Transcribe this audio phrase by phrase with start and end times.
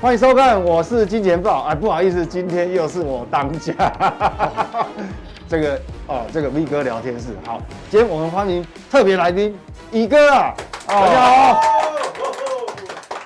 [0.00, 1.64] 欢迎收看，我是金钱豹。
[1.64, 3.74] 哎，不好意思，今天又是我当家。
[5.48, 7.30] 这个哦，这个 V 哥聊天室。
[7.44, 7.60] 好，
[7.90, 9.58] 今天我们欢迎特别来宾，
[9.90, 10.54] 乙哥啊，
[10.86, 11.60] 大家好。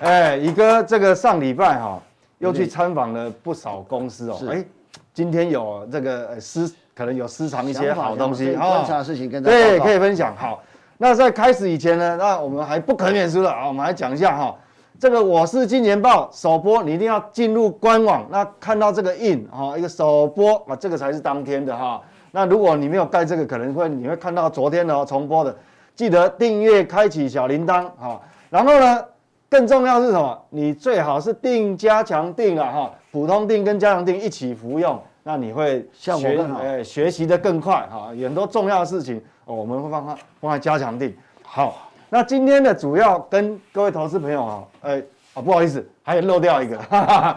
[0.00, 2.00] 哎，乙哥，这个上礼拜哈，
[2.38, 4.38] 又去参访了不少公司哦。
[4.50, 4.64] 哎，
[5.12, 8.66] 今天有这个私，可能有私藏一些好东西啊。
[8.66, 10.34] 观察的事情跟大家对，可以分享。
[10.34, 10.62] 好，
[10.96, 14.56] 那在开始以前呢，那我们还不可免俗的啊，我们来讲一下哈。
[15.02, 22.00] 这个我是金钱豹首播，你一定要进入官网，那看到这个印哈，一个首播啊，这个才是当天的哈。
[22.30, 25.56] 那如果你没有盖这个，可能会你会看到昨天的重播的，
[25.96, 28.20] 记得订阅，开启小铃铛哈。
[28.48, 29.04] 然后呢，
[29.50, 30.40] 更重要是什么？
[30.50, 38.10] 你最好是定加强定啊哈，普通定跟加强定一起服用，那你会效果更好，哎，学习的更快哈。
[38.10, 41.88] 很多重要的事情哦，我们会放放放在加强定好。
[42.14, 47.36] 那今天的主要跟各位投资朋友啊，哎，啊不好意思，还有漏掉一个， 哈哈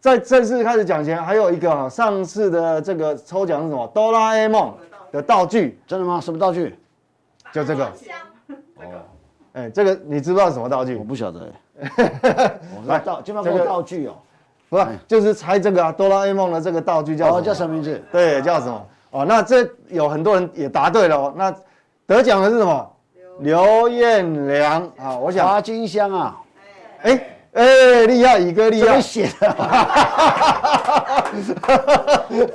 [0.00, 3.86] 在正式开始讲前，还有一个啊，上次的这个抽奖是什么？
[3.94, 4.74] 哆啦 A 梦
[5.12, 6.20] 的道具，真的吗？
[6.20, 6.76] 什么道具？
[7.52, 7.84] 就这个。
[7.84, 7.92] 哦，
[9.52, 10.96] 哎，这个你知道什么道具？
[10.96, 11.48] 我不晓得。
[12.88, 14.16] 来，道，这个道具哦，
[14.68, 17.42] 不是，就是猜这个啊，哆啦 A 梦的这个道具叫什么？
[17.42, 18.02] 叫什么名字？
[18.10, 18.86] 对，叫什么？
[19.12, 21.32] 哦，那这有很多人也答对了哦。
[21.36, 21.54] 那
[22.08, 22.92] 得奖的是什么？
[23.40, 26.36] 刘彦良啊，我想华金香啊，
[27.02, 27.20] 哎
[27.52, 29.54] 哎，厉害，乙哥厉害，写的，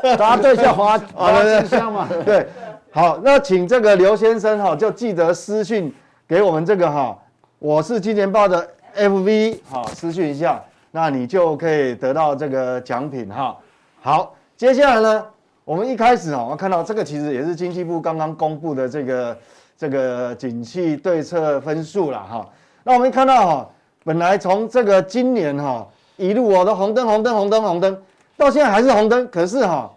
[0.17, 2.45] 答对叫华华金香嘛，对，
[2.91, 5.93] 好，那请这个刘先生哈，就记得私讯
[6.27, 7.17] 给我们这个哈，
[7.59, 10.61] 我是金钱豹的 FV 哈，私讯一下，
[10.91, 13.57] 那你就可以得到这个奖品哈。
[14.01, 15.25] 好，接下来呢，
[15.63, 19.37] 我们一开始哈，我看到这个其实也是经济部刚刚公布的这个。
[19.83, 22.49] 这个景气对策分数了哈，
[22.85, 23.69] 那我们看到哈，
[24.05, 25.85] 本来从这个今年哈
[26.15, 28.01] 一路哦都红灯红灯红灯红灯，
[28.37, 29.91] 到现在还是红灯，可是哈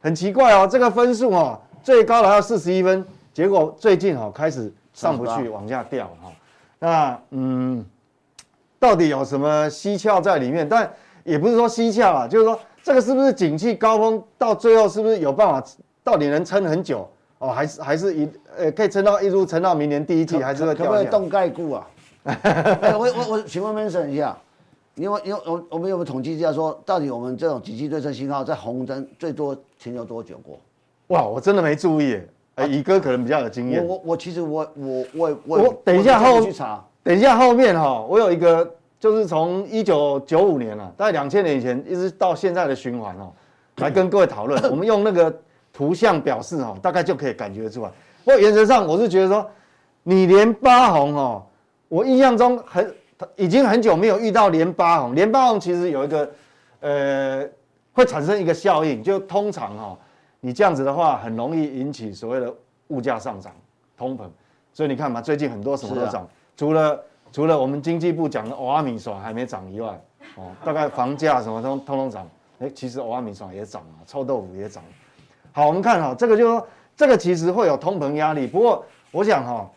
[0.00, 3.04] 很奇怪哦，这个分数哈最高来到四十一分，
[3.34, 6.30] 结果最近哈开始上不去，往下掉哈。
[6.78, 7.84] 那嗯，
[8.78, 10.68] 到底有什么蹊跷在里面？
[10.68, 10.88] 但
[11.24, 15.68] 也不是说蹊跷啊，就是说这个是不是景气高峰到最后是不是有办法，
[16.04, 17.10] 到底能撑很久？
[17.42, 20.86] 哦，还是还是一呃，可以撑到一路撑到明年第一季，还是会掉。
[20.86, 21.88] 可不可以动盖股啊？
[22.22, 24.38] 欸、 我我我请问 Manson 一下，
[24.94, 30.60] 因为因为我我们有没有统计一下说，到底我们这种景气对称信号在红灯最多停留多久过？
[31.08, 32.14] 哇，我真的没注意。
[32.54, 33.84] 哎、欸，乙哥可能比较有经验。
[33.84, 43.32] 我我我其实我我我我，我等一下后去查，等一下后面哈，我有一个就是从一九九五年了，大概两千年以前一直到现在的循环哦，
[43.78, 44.62] 来跟各位讨论。
[44.70, 45.36] 我们用那个。
[45.72, 47.88] 图像表示哈，大概就可以感觉出来。
[48.24, 49.50] 不过原则上，我是觉得说，
[50.02, 51.42] 你连八红哦，
[51.88, 52.94] 我印象中很
[53.36, 55.14] 已经很久没有遇到连八红。
[55.14, 56.30] 连八红其实有一个
[56.80, 57.48] 呃，
[57.92, 59.98] 会产生一个效应，就通常哈，
[60.40, 62.52] 你这样子的话，很容易引起所谓的
[62.88, 63.52] 物价上涨、
[63.96, 64.22] 通膨。
[64.72, 67.00] 所以你看嘛，最近很多什么都涨，除了
[67.30, 70.00] 除了我们经济部讲的欧阿米爽还没涨以外，
[70.36, 72.28] 哦，大概房价什么通通通涨。
[72.60, 74.82] 哎，其实欧阿米爽也涨啊，臭豆腐也涨。
[75.52, 78.46] 好，我们看哈，这个就是说，这个其实会有通膨压力。
[78.46, 79.70] 不过，我想哈，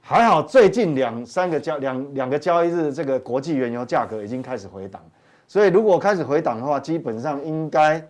[0.00, 5.02] 还好最近两三个交两两个交易日，这个国际原油价格已经开始回档。
[5.48, 8.00] 所以，如果开始回档的话，基本上应该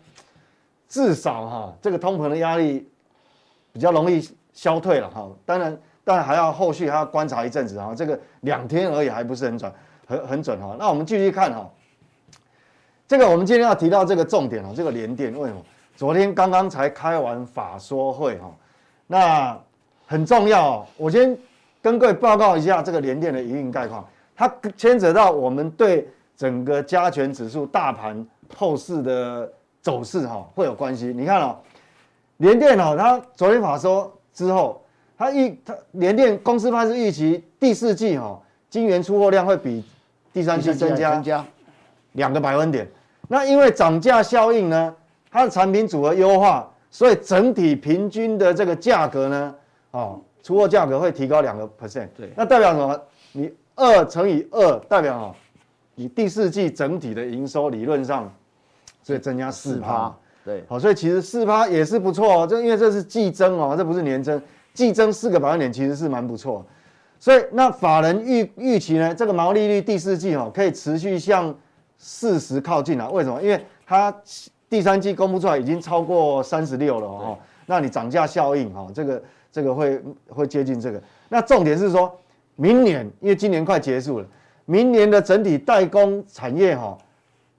[0.86, 2.86] 至少哈，这个通膨的压力
[3.72, 5.30] 比较容易消退了哈。
[5.46, 7.94] 当然，当然还要后续还要观察一阵子哈。
[7.94, 9.72] 这个两天而已，还不是很准，
[10.06, 10.76] 很很准哈。
[10.78, 11.70] 那我们继续看哈，
[13.08, 15.62] 这个我们今天要提到这个重点哦，这个联电为什么？
[15.96, 18.54] 昨天刚刚才开完法说会哈，
[19.06, 19.58] 那
[20.06, 20.86] 很重要哦。
[20.98, 21.36] 我先
[21.80, 24.06] 跟各位报告一下这个联电的营运概况，
[24.36, 26.06] 它牵扯到我们对
[26.36, 29.50] 整个加权指数大盘后市的
[29.80, 31.06] 走势哈会有关系。
[31.06, 31.56] 你看哦，
[32.36, 34.82] 联电哦，它昨天法说之后，
[35.16, 38.38] 它预它联电公司派是预期第四季哈
[38.68, 39.82] 晶圆出货量会比
[40.30, 41.42] 第三季增加增加
[42.12, 42.86] 两个百分点。
[43.28, 44.94] 那因为涨价效应呢？
[45.36, 49.54] 它的产品组合优化，所以整体平均的这个价格呢，
[49.90, 52.08] 哦，出货价格会提高两个 percent。
[52.16, 52.98] 对，那代表什么？
[53.32, 55.34] 你二乘以二代表哦，
[55.94, 58.32] 你第四季整体的营收理论上，
[59.02, 60.10] 所以增加四趴。
[60.42, 64.40] 对，好，所以其实四趴也是不错哦，就因为这是季增哦，这不是年增，
[64.72, 66.64] 季增四个百分点其实是蛮不错。
[67.20, 71.54] 所以那法人预预期呢，这个毛利率第四季哦可以持续向
[71.98, 73.10] 四十靠近啊？
[73.10, 73.42] 为什么？
[73.42, 74.10] 因为它。
[74.68, 79.22] 第三季公布出来已经超过三十六了哦，那你涨价效应哈，这个
[79.52, 81.02] 这个会会接近这个。
[81.28, 82.12] 那重点是说，
[82.56, 84.26] 明年因为今年快结束了，
[84.64, 86.98] 明年的整体代工产业哈，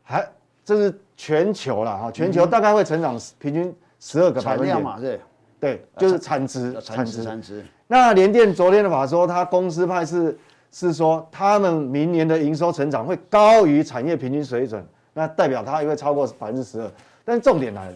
[0.04, 0.28] 还
[0.66, 4.82] 这是全球了哈，全球大概会成长平均十二个百分点。
[4.82, 5.20] 嘛，对，
[5.60, 7.66] 对，就是产值，产值，产值。
[7.88, 10.38] 那联电昨天的法说，他公司派是
[10.72, 14.86] 是说，他们明年的营收成长会高于产业平均水准，
[15.18, 16.92] 那代表它也会超过百分之十二。
[17.26, 17.96] 但是重点来了，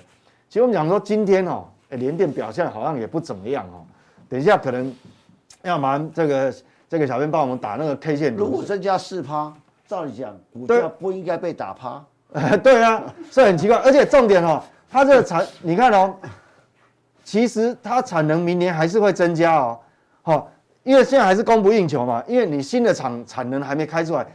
[0.50, 3.86] 其实我们讲说今天哦，哎，联电表现好像也不怎么样哦。
[4.28, 4.94] 等一下可能
[5.62, 6.54] 要麻烦这个
[6.90, 8.44] 这个小编帮我们打那个 K 线图。
[8.44, 9.54] 如果增加四趴，
[9.88, 12.04] 照理讲股价不应该被打趴。
[12.64, 13.78] 对啊，所以很奇怪。
[13.78, 16.16] 而且重点哦，它这个产，你看哦。
[17.24, 19.80] 其实它产能明年还是会增加哦，
[20.24, 20.52] 好，
[20.84, 24.26] 因为现在还是供不应求嘛，因为你新的厂产能还没开出来，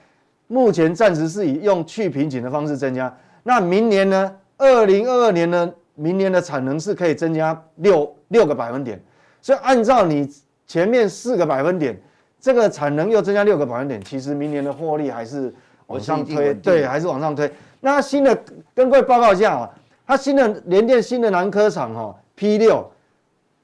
[0.47, 3.15] 目前暂时是以用去瓶颈的方式增加。
[3.43, 4.33] 那明年呢？
[4.59, 5.73] 二零二二年呢？
[5.99, 9.03] 明年的产能是可以增加六六个百分点，
[9.41, 10.31] 所以按照你
[10.67, 11.99] 前面四个百分点，
[12.39, 15.55] 这个产能又增加六个百分点，其实明年的获利还是
[15.87, 17.51] 往上推，对，还是往上推。
[17.81, 18.39] 那新的
[18.75, 19.71] 跟各位报告一下啊，
[20.07, 22.15] 它新的联电新的南科厂哈。
[22.35, 22.87] P 六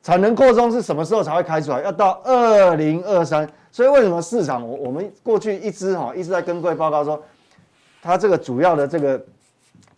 [0.03, 1.83] 产能扩充是什么时候才会开出来？
[1.83, 3.47] 要到二零二三。
[3.73, 7.21] 所以为什么市场我我们过去一直哈一直在跟各位报告说，
[8.01, 9.21] 它这个主要的这个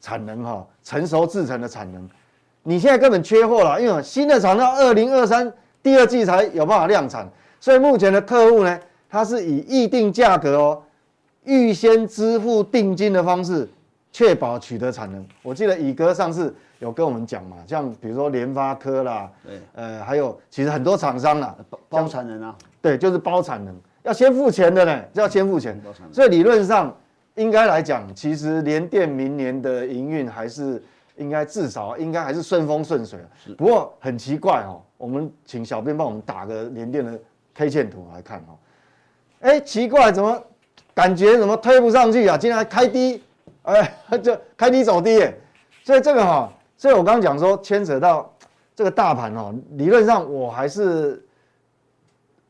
[0.01, 2.09] 产能哈成熟制成的产能，
[2.63, 7.29] 你现在根本缺货了，因为新的厂到二零二三第二季才有办法量产。
[7.61, 8.81] 所以目前的客户呢，
[9.11, 10.83] 他是以预定价格哦，
[11.43, 13.69] 预先支付定金的方式，
[14.13, 15.27] 确保取得产能。
[15.43, 16.55] 我记得乙哥上次。
[16.81, 22.55] 有跟我们讲嘛，像比如说联发科啦，对，呃，还有其实很多厂商啦，包包产能啊，
[22.85, 25.81] 对，就是包产能，要先付钱的呢，要先付钱。
[26.13, 26.95] 所以理论上
[27.35, 30.83] 应该来讲，其实联电明年的营运还是
[31.17, 33.19] 应该至少应该还是顺风顺水。
[33.43, 37.19] 是，不过很奇怪哦，我们请小编帮我们打个联电的
[37.55, 38.53] K 线图来看哦。
[39.41, 40.39] 哎，奇怪，怎么
[40.93, 42.37] 感觉怎么推不上去啊？
[42.37, 43.23] 竟然开低，
[43.63, 45.35] 哎， 就开低走低耶。
[45.83, 46.53] 所以这个哈。
[46.77, 48.31] 所以我刚刚讲说，牵扯到
[48.75, 51.25] 这个大盘哦，理论上我还是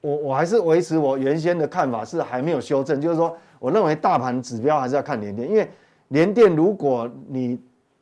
[0.05, 5.67] 我我还是维持我原先的看法，是还没有修正，就是说，我认为大盘指标还是要看联电，因为
[6.09, 7.59] 联电如果你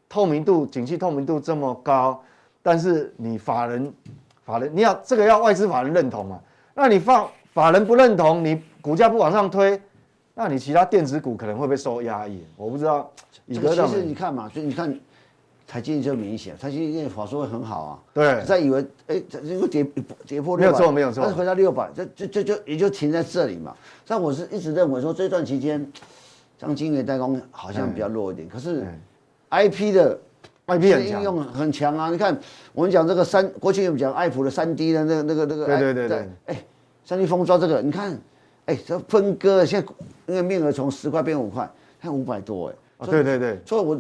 [0.08, 2.20] 透明度、景气透明度这么高，
[2.60, 3.93] 但是你法人
[4.44, 6.40] 法人你要这个要外资法人认同嘛，
[6.75, 9.81] 那你放法人不认同，你股价不往上推，
[10.34, 13.08] 那你其他电子股可能会被受压抑，我不知道。
[13.46, 14.93] 这个其实你看嘛，所以你看。
[15.72, 17.98] 台积电就明显，台积电法说会很好啊。
[18.12, 18.44] 对。
[18.44, 19.82] 在以为，哎、这，这个跌
[20.26, 21.22] 跌破六百，没有错，没有错。
[21.22, 23.74] 但是回到六百，这这这就也就停在这里嘛。
[24.06, 25.90] 但我是一直认为说，这段期间，
[26.58, 28.46] 像晶圆代工好像比较弱一点。
[28.46, 28.86] 嗯、可是
[29.48, 30.20] ，I P 的
[30.66, 32.10] I P 应用很强啊。
[32.10, 32.38] 你看，
[32.74, 36.28] 我们讲这个三，过去我们讲爱普的三 D 的那个那个那个，对对对对。
[36.48, 36.62] 哎，
[37.02, 38.14] 三 D 封装这个，你看，
[38.66, 39.88] 哎，这分割现在
[40.26, 41.66] 那个面额从十块变五块，
[41.98, 42.74] 看五百多哎。
[42.98, 43.58] 哦，对对对。
[43.64, 43.98] 所以我。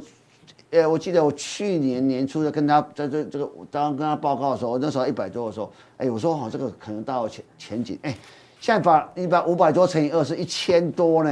[0.72, 7.98] 哎，我记得我去年年初在跟他在这这个当跟他报告的时候，我那时候一百多的时候，哎，我说好这个可能大有前前景。
[8.02, 8.16] 哎，
[8.58, 11.30] 现在把一百五百多乘以二是一千多呢，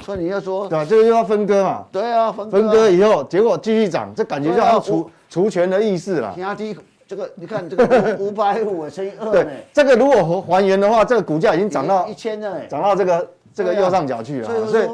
[0.00, 0.84] 所以你要说对吧？
[0.84, 1.84] 这个又要分割嘛？
[1.92, 6.34] 对啊，分割，分割以后结果继续涨，这感觉就要除除权的意思了。
[6.38, 14.88] 压低这个，你看这个五百五乘以二， 对，这个如果还原的话，这个股价已经涨到一千了，涨到这个这个右上角去了，所以。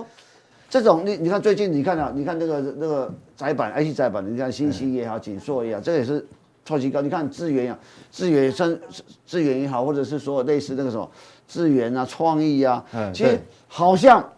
[0.70, 6.26] 这种你你看最近你看啊，你看那个那个载板 IC 载板，你看欣兴也好，景硕也好，这个也是
[6.64, 7.00] 创新高。
[7.00, 7.78] 你看智源啊，
[8.10, 8.76] 智源生
[9.24, 11.08] 资源也好，或者是说类似那个什么
[11.46, 14.28] 资源啊、创意啊，其实好像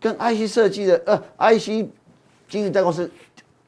[0.00, 1.86] 跟 IC 设计的呃 IC
[2.48, 3.10] 经营代工是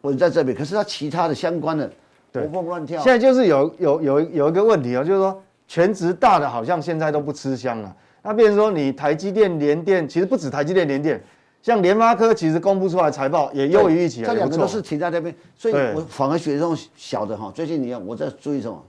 [0.00, 1.93] 稳在这边，可是它其他的相关的
[2.33, 3.02] 活蹦乱跳。
[3.02, 5.38] 现在就是有有有有一个问题啊，就是说
[5.69, 7.95] 全职大的好像现在都不吃香了。
[8.23, 11.23] 那变成说你台积电、联电，其实不止台积电、联电。
[11.62, 17.52] 像联发科其实公布出来财报也优于预期，这两个都是停在那边，所以我反而选这种小的哈。
[17.54, 18.83] 最近你看我在注意什么？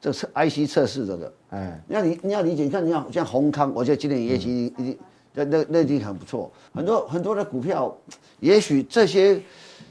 [0.00, 4.98] 这个测 IC 测试这个，哎，你要理你要理解，你看你看像宏康，我觉得今年业绩已经
[5.34, 7.94] 那那那已经很不错，很多很多的股票，
[8.40, 9.40] 也许这些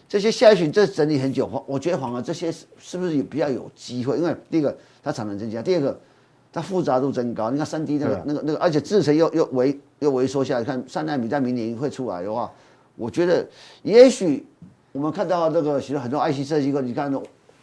[0.09, 4.17] 这些下一旬这整理很久，我觉得反而这些是是不是也比较有机会？
[4.17, 5.99] 因为第一个它产能增加，第二个。
[6.53, 12.49] 它复杂度增高，你看三 D 那个、那个、那个，而且制程又又萎又萎缩下来，看三奈米在明年会出来的话，
[12.95, 13.43] 我觉得
[13.81, 14.45] 也许
[14.91, 17.11] 我们看到这个其实很多 IC 设计你看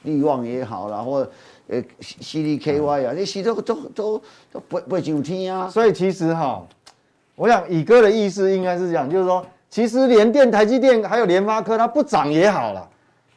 [0.03, 1.25] 力旺也好啦，或
[1.69, 5.69] 呃 CDKY 啊，那些都都都都不不会进天啊。
[5.69, 6.67] 所以其实哈，
[7.37, 12.89] 我想乙哥的意思应该是这样，就是说，其实联电、台积电还有联发科，它不涨也好了，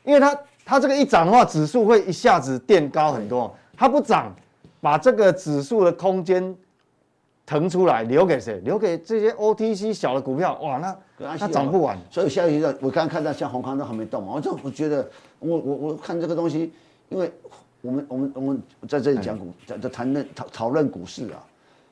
[0.03, 4.33] 因为它它这个一涨的话，指数会一下子垫高很多，它不涨。
[4.83, 6.53] 把这个指数的空间
[7.45, 8.59] 腾出来留给谁？
[8.65, 11.97] 留给这些 OTC 小的股票，哇，那它涨不完。
[12.11, 15.09] 所以下一个我刚刚看到像红康都还没动嘛，我就我觉得
[15.39, 16.73] 我我我看这个东西，
[17.07, 17.31] 因为
[17.79, 21.39] 我们我们我们在这里讲股，在在谈论讨讨论股市啊，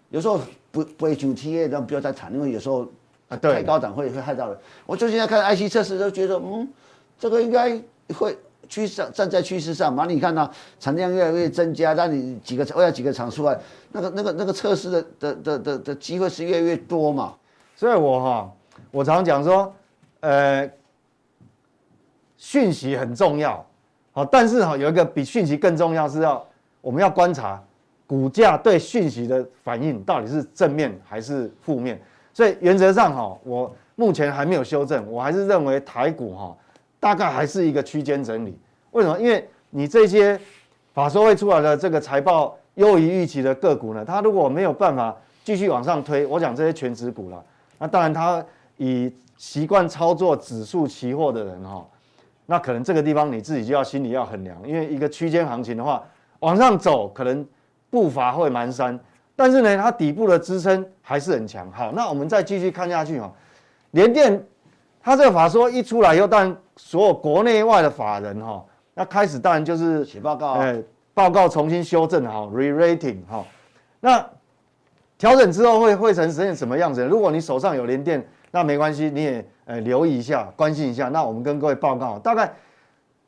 [0.09, 2.85] 有时候不不会就 T A，但不要再谈，因为有时候
[3.29, 4.57] 啊太高档会会害到人。
[4.85, 6.67] 我最近在看 IC 测试，都觉得嗯，
[7.17, 7.81] 这个应该
[8.13, 8.37] 会。
[8.71, 10.49] 趋势站在趋势上嘛，你看到
[10.79, 13.59] 产量越来越增加，让你几个我要几个厂出来，
[13.91, 17.33] 那个那个那个测试的的的的的机会是越来越多嘛。
[17.75, 18.51] 所以我哈，
[18.89, 19.73] 我常讲说，
[20.21, 20.71] 呃，
[22.37, 23.63] 讯息很重要，
[24.13, 26.41] 好，但是哈有一个比讯息更重要是要
[26.79, 27.61] 我们要观察
[28.07, 32.01] 股价对讯息的反应到底是正面还是负面。
[32.31, 36.55] 所以原则上哈，我目前还没有修正，我还是认为台股哈。
[37.01, 38.55] 大概还是一个区间整理，
[38.91, 39.19] 为什么？
[39.19, 40.39] 因为你这些
[40.93, 47.43] 法说会出来的这个财报优于预期的个股呢，它如果没有办法继续往上推，我讲这些全值股了，
[47.79, 48.45] 那当然它
[48.77, 51.83] 以习惯操作指数期货的人哈，
[52.45, 56.03] 那可能这个地方你自己就要心里要衡量，因为一个区间行情的话，
[56.41, 57.43] 往上走可能
[57.89, 58.99] 步伐会蹒跚，
[59.35, 61.71] 但是呢，它底部的支撑还是很强。
[61.71, 63.33] 好，那我们再继续看下去哈，
[63.89, 64.45] 联电。
[65.03, 70.79] 他这个法说一出来以后，当然所有国内外的法人哈，那开始当然就是写报告，哎，
[71.13, 73.43] 报告重新修正哈，re-rating 哈，
[73.99, 74.23] 那
[75.17, 77.03] 调整之后会会成什么样子？
[77.03, 81.09] 如果你手上有联电，那没关系，你也呃留意一下，关心一下。
[81.09, 82.53] 那我们跟各位报告，大概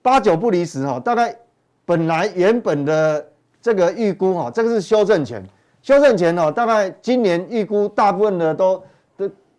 [0.01, 1.35] 八九不离十哈，大概
[1.85, 3.25] 本来原本的
[3.61, 5.43] 这个预估哈，这个是修正前，
[5.81, 8.83] 修正前哦，大概今年预估大部分的都。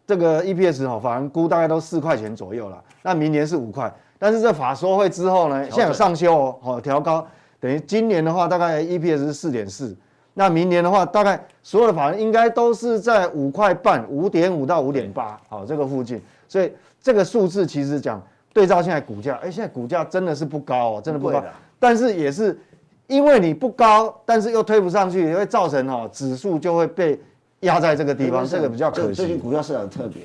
[0.06, 2.82] 这个 EPS 哈，法人估大概都四块钱左右了。
[3.02, 7.26] 那明年是五块，但是这法说会之后呢，现在有上修哦，好调高，
[7.58, 9.96] 等于今年的话大概 EPS 是四点四，
[10.34, 16.20] 那明年的话大概所有的法人应该都是在五块半，五点五到五点八，好这个附近。
[16.48, 16.70] 所以
[17.02, 21.42] 这个数字其实讲对照现在股价，哎，现在股价真的是不高哦，真的不高。
[21.78, 22.58] 但是也是
[23.06, 27.18] 因为你不高，但是又推不上去，也会造成哈指数就会被。
[27.64, 29.14] 压在这个地方，这个比较可惜。
[29.14, 30.22] 最近股票市场特别，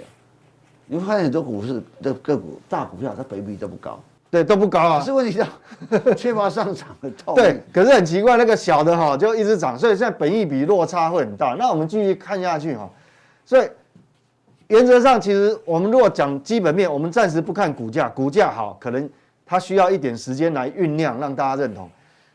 [0.85, 3.99] 你会发现很多股市的个股大股票，它本益比都不高，
[4.31, 4.99] 对，都不高啊。
[4.99, 7.41] 可是问题是缺乏上涨的动力。
[7.41, 11.55] 对，可是很奇怪，那个小的哈就一直涨，所以现在本益比落差会很大。
[11.59, 12.89] 那我们继续看下去哈，
[13.45, 13.67] 所以
[14.67, 19.09] 原则上其实我们如果讲基本面，我们暂时不看股价，股价好，可能
[19.45, 21.89] 它需要一点时间来酝酿，让大家认同。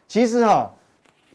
[0.08, 0.70] 其实哈。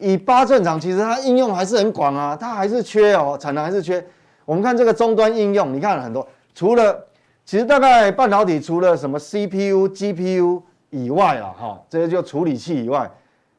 [0.00, 4.04] 以八寸厂，其实它应用还是很广啊，它还是缺哦，产能还是缺。
[4.44, 7.06] 我们看这个终端应用，你看很多，除了
[7.44, 13.08] 其实大概半导体除了什么 CPU、GPU 以外啊，哈，这些就处理器以外，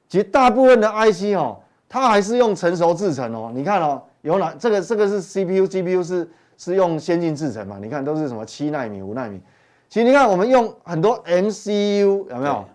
[0.10, 1.57] 其实大部分的 IC 哦，
[1.88, 3.51] 它还是用成熟制程哦。
[3.53, 7.77] 你看哦，有哪这个这个是 CPU、GPU 是是用先进制程嘛？
[7.81, 9.39] 你看都是什么七纳米、五纳米。
[9.88, 12.65] 其实你看我们用很多 MCU 有没有？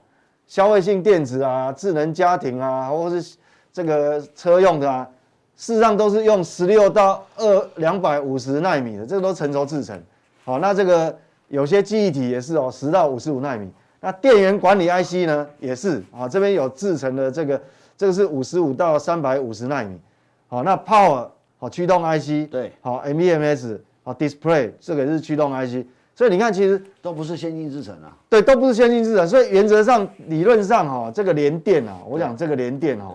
[0.46, 3.36] 消费性电子啊，智能家庭啊，或者是。
[3.76, 5.06] 这个车用的啊，
[5.54, 10.02] 事实上都是用十六到二两百五十纳米的，这个都成熟制程。
[10.46, 11.14] 好，那这个
[11.48, 13.68] 有些记忆体也是哦，十到五十五纳米。
[14.00, 17.60] 那电源管理 IC 呢，也是啊，这边有制成的这个，
[17.98, 20.00] 这个是五十五到三百五十纳米。
[20.48, 21.28] 好，那 Power
[21.58, 25.84] 好驱动 IC 对，好 MEMS 好 Display 这个也是驱动 IC。
[26.14, 28.16] 所以你看，其实都不是先进制程啊。
[28.30, 29.28] 对，都不是先进制程。
[29.28, 33.12] 所以原则上、理论上哈，这个联电啊，我讲这个联电哈。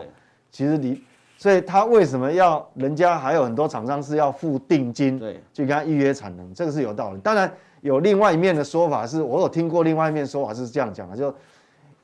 [0.52, 1.02] 其实你，
[1.38, 7.20] 所以他为什么要人家还有很多厂商是要付定金，对，去跟他预约产能，这个是有道理。
[7.22, 11.34] 当然有另外一面的说法是，我有听过另外一面说法是这样讲的，就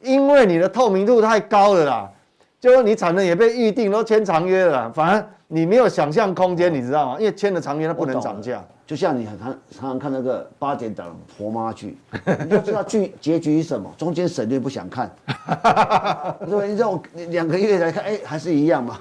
[0.01, 2.11] 因为你的透明度太高了啦，
[2.59, 7.17] 就你产能也被预定都签长约了啦，反而你没有想象空间，你知道吗？
[7.19, 8.63] 因为签了长约它不能涨价。
[8.85, 11.97] 就像你很常常常看那个八点档婆妈剧，
[12.45, 15.13] 你就知道剧结局是什么，中间省略不想看，
[16.45, 16.65] 对吧？
[16.65, 18.97] 你让我两个月来看，哎，还是一样嘛。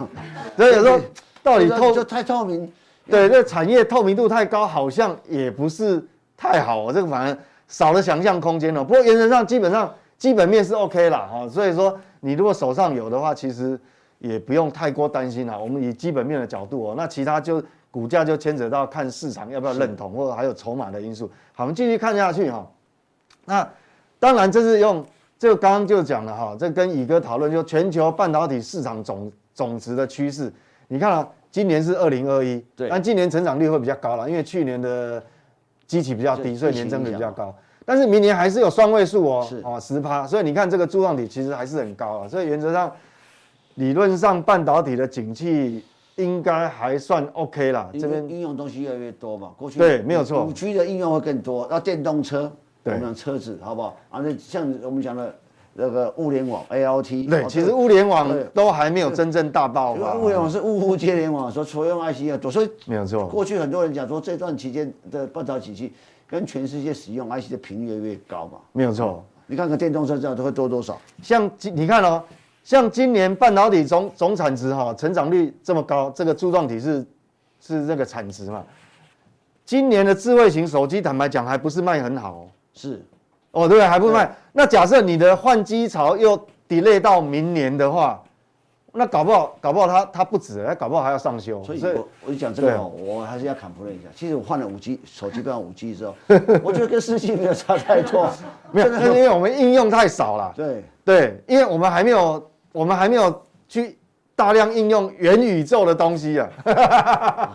[0.56, 1.00] 所以有时候
[1.40, 2.72] 到底透就太透明，
[3.08, 6.04] 对，这产业透明度太高，好像也不是
[6.36, 7.38] 太好，这个反而
[7.68, 8.82] 少了想象空间了。
[8.82, 11.28] 不过原则上基本上基本面是 OK 啦。
[11.30, 11.48] 哈。
[11.48, 13.78] 所以说你如果手上有的话，其实
[14.18, 15.58] 也不用太过担心了。
[15.58, 17.62] 我们以基本面的角度哦，那其他就。
[17.88, 21.30] 股价就牵扯到看市场要不要认同，或者还有筹码的因素。
[21.54, 22.70] 好，我们继续看下去哈。
[23.46, 23.66] 那
[24.18, 25.02] 当然这是用
[25.38, 30.52] 这个刚刚就讲了哈，这跟宇哥讨论就全球半导体市场总总值的趋势。
[30.88, 35.23] 你看啊，今年是二零二一，对，但今年成长率会比较高了，因为去年的
[35.87, 37.54] 基期比较低，所以年增率比较高。
[37.87, 42.28] 但是明年还是有双位数哦，哦十趴，所以你看这个柱状体其实还是很高啊。
[42.28, 42.92] 所以原则上，
[43.76, 45.83] 理论上半导体的景气。
[46.16, 47.90] 应该还算 OK 啦。
[48.00, 50.47] 这边应用东西越来越多嘛，过去对，没有错。
[50.47, 52.50] 五 G 的应用会更多，那电动车，
[52.83, 53.95] 对我们讲车子好不好？
[54.09, 55.35] 啊，那像我们讲的
[55.75, 60.14] 那个物联网 ALT，对，其实物联网都还没有真正大爆发。
[60.14, 63.26] 物联网是物物接联网，说所用 IC 啊，所以没有错。
[63.26, 65.92] 过去很多人讲说这段期间的半导体机
[66.26, 69.23] 跟全世界使用 IC 的频率越来越高嘛，没有错。
[69.47, 70.99] 你看看电动车这样都会多多少？
[71.23, 72.23] 像你看哦，
[72.66, 77.06] 像今年半导体总总产值哈，成长率这么高，这个柱状体是
[77.61, 78.61] 是这个产值嘛？
[79.64, 82.46] 今年的智慧型手机，坦白讲还不是卖很好哦。
[82.75, 83.00] 是，
[83.52, 84.28] 哦对，还不卖。
[84.52, 86.37] 那假设你的换机潮又
[86.68, 88.20] delay 到明年的话。
[88.99, 91.62] 那搞不好，搞不好它它不止，他搞不好还要上修。
[91.62, 94.08] 所以我我就讲这个哦，我还是要 complain 一下。
[94.14, 96.14] 其实我换了五 G 手机，变五 G 之后，
[96.64, 98.32] 我觉得跟四 G 没有差太多。
[98.73, 100.50] 没有，那是因为我们应用太少了。
[100.56, 102.42] 对对，因为我们还没有，
[102.76, 103.99] 我们还没有去
[104.35, 106.49] 大量应用元宇宙的东西啊。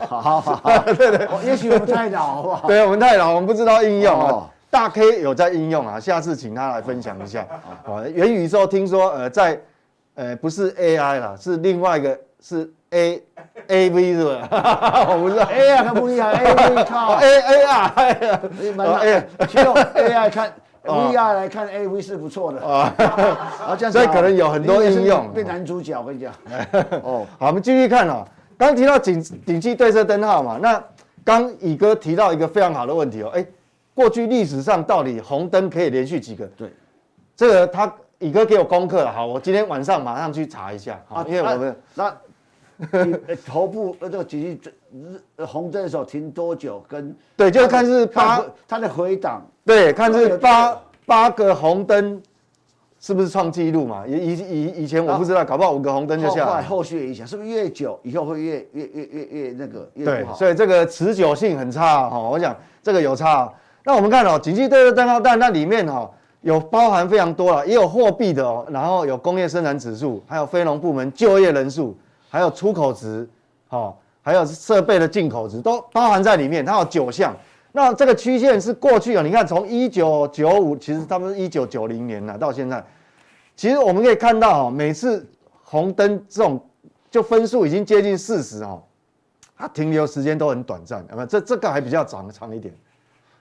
[0.07, 2.67] 好好好， 对对，也许我们太老，好不好？
[2.67, 4.49] 对，我们太老，我们不知道应用啊。
[4.71, 7.45] 大 K 有在应用啊，下次请他来分享一下。
[7.85, 9.59] 啊，元宇宙听说呃在。
[10.13, 13.23] 呃，不是 AI 啦，是另外一个是 A
[13.69, 15.07] A V 是吧？
[15.09, 22.93] 我不知道 AI 很不厉害，A V 靠 A A R，哎，其实用 AI 看 VR 来看 A V 是不错的啊。
[23.67, 25.31] 啊，这样所以可能有很多应用。
[25.33, 26.33] 变男主角，我跟你讲。
[27.03, 28.25] 哦，好，我们继续看哦。
[28.57, 30.83] 刚提到景景气对射灯号嘛，那
[31.23, 33.45] 刚乙哥提到一个非常好的问题哦，哎，
[33.93, 36.45] 过去历史上到底红灯可以连续几个？
[36.57, 36.71] 对，
[37.35, 37.91] 这个他。
[38.21, 42.15] 乙哥给我功课了，好，我今天晚上马上去查一下，好，因为我们那
[43.45, 44.71] 头部呃这个紧急
[45.37, 46.83] 日红灯的时候停多久？
[46.87, 52.21] 跟对，就是看是八它的回档，对，看是八八个红灯
[52.99, 54.05] 是不是创纪录嘛？
[54.07, 56.61] 以以以以前我不知道，搞不好五个红灯就下来。
[56.61, 62.19] 后续影响是不是越久以后会越越越越越那个越对，所以这个持久性很差哈。
[62.19, 63.51] 我想这个有差。
[63.83, 66.09] 那我们看哦，紧急对热灯号弹那里面哈。
[66.41, 71.95] 有包含非常多了，也有货币的哦，然后有工业生产指数，还有非农部门就业人数，
[72.31, 73.27] 还有出口值，
[73.69, 76.65] 哦，还有设备的进口值都包含在里面。
[76.65, 77.35] 它有九项，
[77.73, 82.81] 那这个曲线是过去啊，你看从一九九五，其实他们是一九九零年了到现在，
[83.57, 85.27] 其实我们可以看到哦，每次
[85.61, 86.57] 红灯这种
[87.09, 88.81] 就分数已经接近四十哦，
[89.57, 92.73] 它停留时间都很短暂，那么这这个还比较长长一点。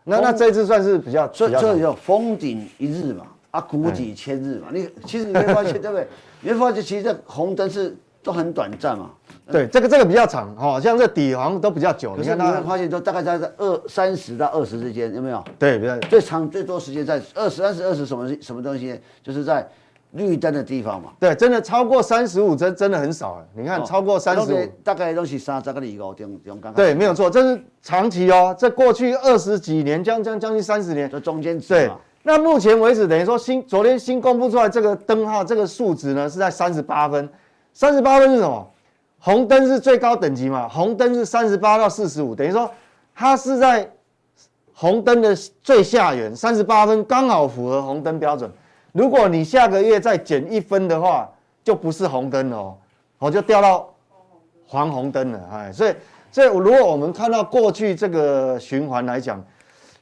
[0.03, 4.68] 那那这次算是比较，这这叫峰顶一日嘛，啊，谷底千日嘛。
[4.72, 6.09] 你其实你会发现， 对不对？
[6.40, 9.11] 你会发现，其实这红灯是都很短暂嘛。
[9.50, 12.16] 对，这个这个比较长，哈，像这底好像都比较久。
[12.16, 15.42] 你看，你会发现都大概在在二三十到二十之间，有没有？
[15.59, 19.00] 对，比较最长最多时间在二十三十二十什么什么东西？
[19.22, 19.68] 就是在
[20.12, 21.11] 绿灯的地方嘛。
[21.18, 23.61] 对，真的超过三十五真真的很少哎。
[23.61, 26.74] 你看，超过三十五，大概都是三十个里哦，用用刚刚。
[26.74, 27.61] 对，没有错，这是。
[27.83, 31.68] 长期哦，这过去二十几年，将将将近三十年，这中间值。
[31.68, 31.90] 对，
[32.24, 37.26] 那目前为止，等于说新昨天新公布出来这个灯号，这个数值呢是在三十八分。
[37.80, 38.70] 三十八分是什么？
[39.18, 40.68] 红灯是最高等级嘛？
[40.68, 42.70] 红灯是三十八到四十五，等于说
[43.14, 43.90] 它是在
[44.74, 48.52] 红灯的最下缘，三十八分刚好符合红灯标准。
[48.92, 51.26] 如果你下个月再减一分的话，
[51.64, 52.76] 就不是红灯了哦，
[53.18, 53.88] 我就掉到
[54.66, 55.94] 黄红灯了，哎，所以。
[56.30, 59.42] 所以，如果我们看到过去这个循环来讲，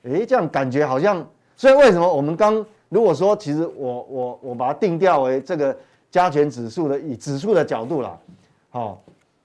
[0.02, 1.24] 诶，这样感觉好像，
[1.56, 5.74] 所以为什么我们刚如果说，其实我我我把它定调为这个
[6.10, 8.18] 加权指数的以指数的角度啦，
[8.72, 8.98] 哦，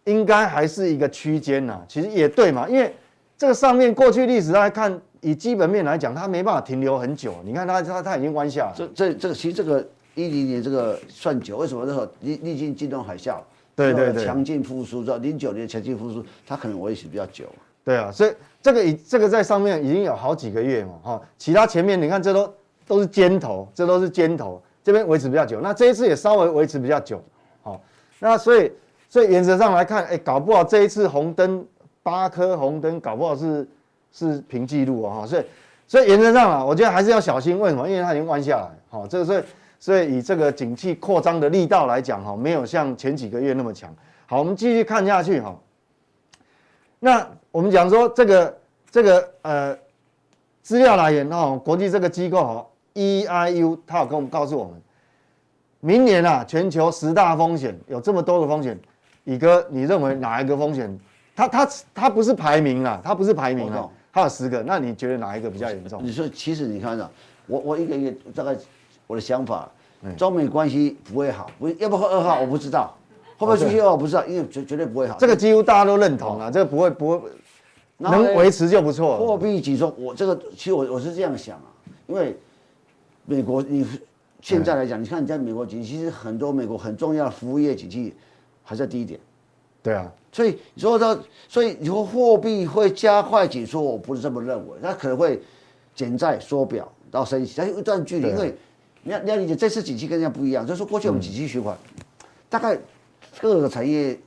[0.06, 1.82] 应该还是一个区间呐。
[1.88, 2.93] 其实也对嘛，因为
[3.38, 7.36] 这个上面过去历史来看，以基本面来讲，它没办法停留很久。
[7.43, 8.73] 你看它它它已经弯下了。
[8.76, 13.38] 这这这个其实这个一零年这个算久，为什么那时候历历经金融海啸？
[13.76, 17.45] 对对对，强劲复苏，到零九年强劲复苏，它可能维持比较久。
[17.84, 22.54] 对啊，所以这个已这个在上面已经有好几个月嘛，哈，其他前面你看这都
[22.86, 27.21] 都是尖头，这都是尖头，这边维持比较久，那这一次也稍微维持比较久，
[27.61, 27.81] 好，
[28.19, 28.71] 那所以
[29.07, 31.65] 所以原则上来看，哎，搞不好这一次红灯
[32.01, 33.67] 八颗红灯，搞不好是
[34.11, 35.45] 是平记录啊，哈，所以
[35.87, 37.87] 所以原则上啊，我觉得还是要小心，为什么？
[37.87, 39.43] 因为它已经弯下来，好，这个所以。
[39.79, 43.93] 所以以这个景气扩张的力道来讲，哈，没有像前几个月那么强。
[44.27, 45.53] 好，我们继续看下去，哈。
[47.01, 48.57] 那我们讲说这个
[48.89, 49.77] 这个呃
[50.61, 52.65] 资料来源，哈，国际这个机构，哈
[52.95, 54.73] ，EIU，他有跟我们告诉我们，
[55.79, 58.79] 明年啊，全球十大风险有这么多个风险，
[59.23, 60.99] 乙哥，你认为哪一个风险？
[61.36, 66.01] 他他他不是排名啊，他不是排名啊，他有十个，那你觉得哪一个比较严重？
[66.03, 67.10] 你说，其实你看啊，
[67.47, 68.56] 我我一个一个大概。
[69.06, 69.69] 我的想法，
[70.17, 72.95] 中美关系不会好，不要不会二号，我不知道，
[73.38, 73.84] 会不会出现？
[73.84, 75.17] 我不知道，因为绝绝对不会好。
[75.19, 77.21] 这个几乎大家都认同啊，这个不会不会，
[77.97, 79.17] 能维持就不错。
[79.17, 81.67] 货币紧缩，我这个其实我我是这样想啊，
[82.08, 82.36] 因为
[83.25, 83.86] 美国你
[84.41, 88.13] 现在来讲，你看你在美国景气，其实很多美国很重要的服务业景气
[88.63, 89.19] 还在低点。
[89.81, 95.41] 对啊，所以你说到，所以你说货币会加快紧缩，我不是这么认为，它可能会
[95.93, 98.29] 减债缩表到升息，它有一段距离。
[98.29, 98.55] 因为
[99.03, 101.77] 你要你要理解，这次景气跟人家不一样，就是说过去我们景气循环，
[102.49, 102.77] 大概
[103.41, 104.17] 各个产业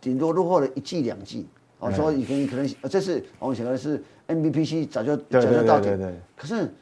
[0.00, 1.46] 顶多落后了一季两季。
[1.78, 6.72] 哦，说你可能可能这次我们想的是 MBPC 早就早就到顶，可是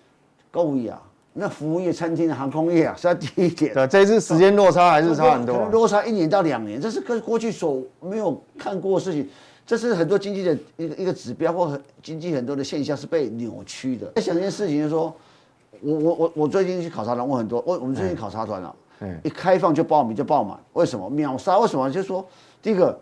[0.51, 1.03] 够不啊。
[1.41, 3.73] 那服务业、餐厅、航空业啊，是要低一点。
[3.73, 9.27] 对，这次时间落差还是差很多，可能落差一年到两年，这是跟过去所没有看过的事情。
[9.67, 14.13] 这是很多经济的一个一个指标，或很经济很多的现象是被扭曲的。
[14.17, 15.15] 在想一件事情，就是说，
[15.81, 18.77] 我我我我最近去考察团，我很多，我我们最近考察团了，
[19.23, 21.59] 一开放就报名就爆满，为什么秒杀？
[21.59, 21.89] 为什么？
[21.91, 22.23] 就是说，
[22.61, 23.01] 第一个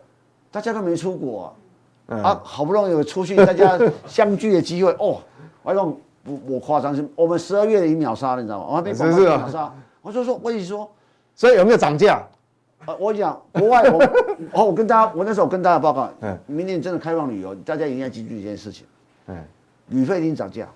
[0.52, 1.52] 大家都没出国
[2.06, 5.20] 啊，啊，好不容易有出去大家相聚的机会哦，
[5.64, 5.96] 我讲。
[6.28, 8.66] 我我夸张是，我们十二月已经秒杀了，你知道吗？
[8.68, 9.72] 我还没广告秒杀。
[10.02, 10.88] 我就说，我跟你说，
[11.34, 12.22] 所以有没有涨价？
[12.86, 14.02] 呃，我讲国外，我
[14.54, 18.86] 哦，我跟大家，我那时候跟大家报告，嗯，明年真的开放旅游，大家一定要记住一件事情，
[19.26, 19.36] 嗯，
[19.88, 20.66] 旅费已经涨价。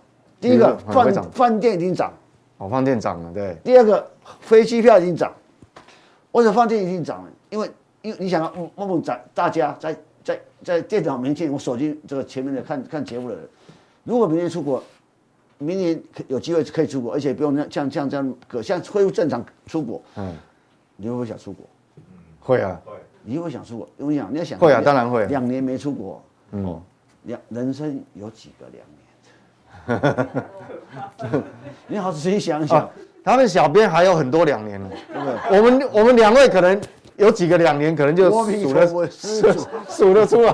[0.40, 2.12] 第一个饭饭店已经涨，
[2.58, 3.56] 哦，饭店涨了，对。
[3.62, 4.04] 第二个
[4.40, 5.32] 飞机票已经涨，
[6.32, 7.70] 或者饭店已经涨了，因为
[8.02, 13.48] 因为你想要，我们在大家在在在电脑面前，我手机这个前面的看看节目的人，
[14.04, 14.82] 如果明天出国。
[15.62, 20.02] 明年有机会可以出国，而且不用像像这样个像恢复正常出国。
[20.16, 20.34] 嗯，
[20.96, 21.66] 你会不会想出国？
[22.40, 22.92] 会啊，会。
[23.24, 23.88] 你会想出国？
[23.98, 24.58] 因为你想，你要想。
[24.58, 25.26] 会啊，当然会。
[25.26, 26.82] 两年没出国，哦，
[27.24, 28.84] 两人生有几个两
[30.02, 31.42] 年？
[31.86, 32.90] 你好仔细想一想，
[33.24, 35.58] 他们小编还有很多两年呢，对不对？
[35.58, 36.80] 我们我们两位可能。
[37.16, 40.52] 有几个两年可能就数得数 数得出来，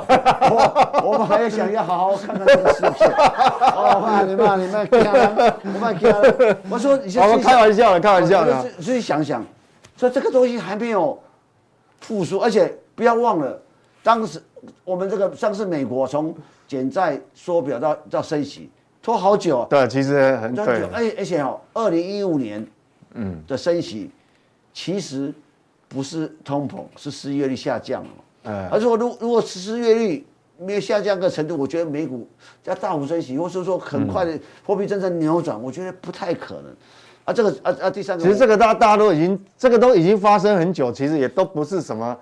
[1.05, 3.07] 我们还要想要好好看看这个视频。
[3.07, 6.59] 哦，怕你怕你们看，我们看。
[6.69, 8.69] 我说你先，我们开玩笑的，开玩笑的。
[8.81, 9.45] 所以想想，
[9.97, 11.19] 说这个东西还没有
[12.01, 13.61] 复苏，而且不要忘了，
[14.03, 14.43] 当时
[14.85, 16.35] 我们这个上次美国从
[16.67, 18.69] 减债缩表到到升息
[19.01, 19.65] 拖好久。
[19.71, 20.63] 对，其实很久。
[20.93, 22.67] 而而且哦，二零一五年
[23.15, 24.11] 嗯的升息，
[24.75, 25.33] 其实。
[25.89, 28.11] 不是通膨，是失业率下降了。
[28.45, 30.27] 哎，而是说，如如果失业率
[30.59, 32.29] 没有下降个程度，我觉得美股
[32.65, 36.65] 要大幅升息，或是说很快的货币政策扭转，我觉得不太可能。
[37.25, 42.17] 啊，这个啊啊，第三个，其实这个大家大家都已经，这个都已经发生很久，其实也都不是什么，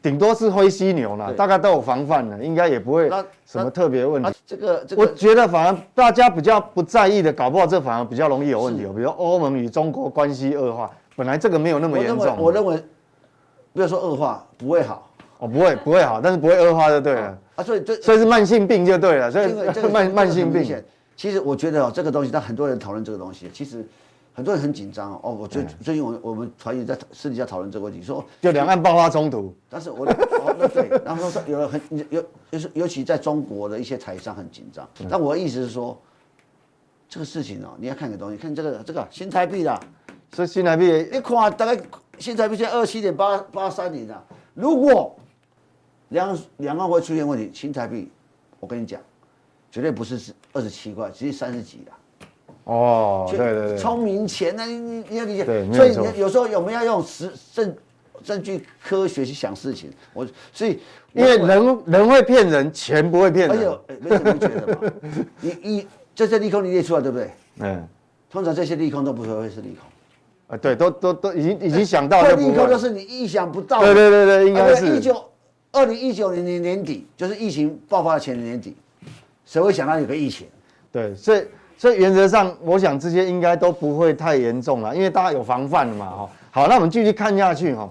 [0.00, 3.10] 顶多是灰犀牛了，大概都有防范了，应该也不会
[3.44, 4.30] 什么特别问题。
[4.46, 8.84] 这个这个，我觉得反而大家比较不在意的，搞不好这反而比较容易有问题。
[8.94, 10.90] 比如欧盟与中国关系恶化。
[11.18, 12.80] 本来这个没有那么严重，我认为，
[13.72, 17.36] 不要说恶化，不会好，哦，不会不会好，但是不会恶化就对了。
[17.56, 20.80] 啊，所以这所以是慢性病就对了，所以 这个慢慢性病。
[21.16, 23.84] 其实我觉得哦，这个东西，但很多人讨论这个东西，其实
[24.32, 25.32] 很多人很紧张哦。
[25.32, 36.00] 我最最近我我们团员在私底下讨论这个问题，说就两岸爆发冲突，但是我哦那对，然后说有了很尤就是尤其在中国的一些台商很紧张，但我的意思是说，
[37.08, 39.80] 这个事情哦，你要看个东西，看这个这个新台币的。
[40.32, 41.80] 所以新台币，你看大概
[42.18, 44.24] 新台币现在二七点八八三年了。
[44.54, 45.16] 如果
[46.10, 48.10] 两两岸会出现问题，新台币，
[48.60, 49.00] 我跟你讲，
[49.70, 51.92] 绝对不是是二十七块，只是三十几了。
[52.64, 54.66] 哦，对对对，聪明钱呢？
[54.66, 55.44] 你你你要理解。
[55.44, 57.74] 对，所以你有时候我们要用实证
[58.22, 59.90] 证据科学去想事情。
[60.12, 60.78] 我所以
[61.14, 63.58] 因为人人会骗人，钱不会骗人。
[63.58, 64.92] 哎呦，没什么觉得嘛？
[65.40, 67.30] 你一这些利空你列出来对不对？
[67.60, 67.88] 嗯。
[68.30, 69.88] 通常这些利空都不会会是利空。
[70.48, 73.86] 啊，对，都都都已经已经想到了，利空就是你意想不到的。
[73.86, 75.22] 对对对对，应该是一九
[75.70, 78.74] 二零一九年年年底，就是疫情爆发的前年底，
[79.44, 80.46] 谁会想到有个疫情？
[80.90, 81.44] 对，所以
[81.76, 86.30] 所以原则上，我想这些应该都不会太严重了，因为大家有防范了嘛，哈。
[86.50, 87.86] 好，那我们继续看下去哈。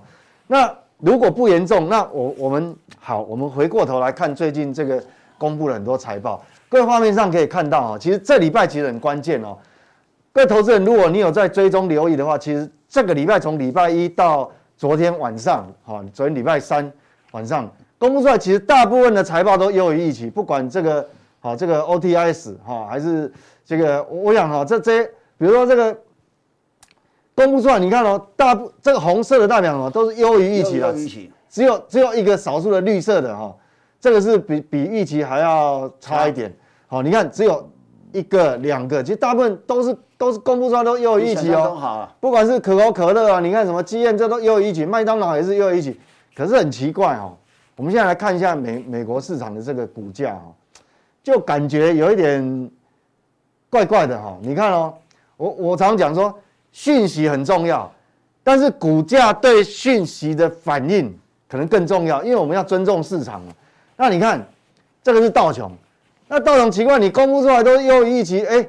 [0.48, 5.02] 那如果不严重，那我我们好，我们回过头来看最近这个
[5.38, 9.56] 公布了很多财报，各位画面上可以看到啊，其实这礼拜其实很关键哦。
[10.38, 16.94] 各位投资人，如果你有在追踪留意的话，其实这个礼拜从礼拜一到昨天晚上，哈，昨天礼拜三
[17.32, 23.34] 晚上公布出来，其实大部分的财报都优于预期，不管这个好这个 OTIS 哈，还是
[23.66, 25.06] 这个，我想哈，这这些，
[25.40, 25.98] 比如说这个
[27.34, 30.94] 公布出来，你看哦，大部这个红色的代表什么，都是优于预期的，
[31.50, 33.56] 只有只有一个少数的绿色的哈，
[34.00, 36.54] 这个是比比预期还要差一点，
[36.86, 37.68] 好，你看只有。
[38.18, 42.10] 一个两个，其实大部分都是都是公布出来都又有预期哦。
[42.20, 46.00] 不管是可口可乐啊，你看什么基宴这都又有预期，麦当劳也是又有预期。
[46.36, 47.38] 可是很奇怪哦，
[47.76, 50.50] 我们现在来看一下美美国市场的这个股价哦，
[51.24, 52.72] 就感觉有一点
[53.70, 54.36] 怪怪的哈。
[54.42, 54.94] 你看哦，
[55.36, 56.34] 我我常讲说
[56.72, 57.92] 讯息很重要，
[58.44, 61.16] 但是股价对讯息的反应
[61.48, 63.54] 可能更重要，因为我们要尊重市场嘛。
[63.96, 64.44] 那你看
[65.04, 65.72] 这个是道琼，
[66.28, 68.68] 那道琼奇怪，你公布出来都优于预期，哎。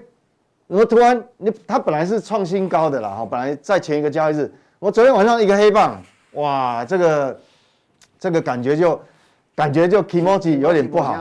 [0.66, 5.98] 我突然，你它本来是创新高的啦，哈，本来在前一个交易日，我昨天晚上一个黑棒，
[6.32, 7.40] 哇，这个
[8.20, 9.00] 这个感觉就
[9.54, 11.16] 感觉就 kimochi 有点不好，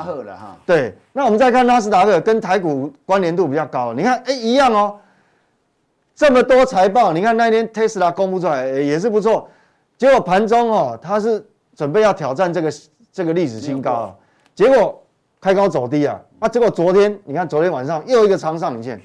[0.65, 5.00] 对，那我们再看纳斯达克跟台股关联度比较高，你看，哎，一样哦，
[6.13, 9.50] 这么多财报，你看那天 Tesla 公布出来也是不错，
[9.97, 11.41] 结果盘中哦，它是
[11.73, 12.73] 准备要挑战这个
[13.13, 14.13] 这个历史新高，
[14.54, 15.02] 结果
[15.39, 19.00] 开高走低啊，啊，结果昨天你看昨天晚上又一个长上影线。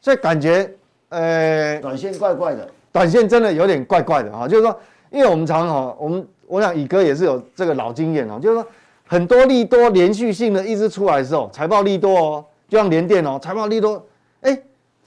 [0.00, 0.70] 所以感觉，
[1.08, 4.46] 呃，短线怪怪的，短线真的有点怪怪的哈。
[4.46, 4.78] 就是说，
[5.10, 8.64] 因为我们常哈，我们我想宇哥也是有这个老经验哦，就是说
[9.04, 14.00] 很多利多连续性的一直出来的时候，财报利多哦，就像联电哦，财报利多，
[14.42, 14.56] 哎，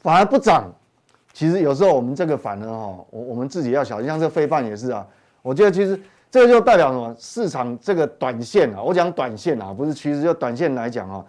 [0.02, 0.70] 反而不涨。
[1.32, 5.06] 其实有时候我们这个反而哈，我我们自己要小心，像这个费半也是啊。
[5.42, 5.98] 我觉得其实
[6.30, 7.16] 这个就代表什么？
[7.18, 11.24] 市场这个短线啊，我讲短线啊，不是趋势，就短线来讲啊，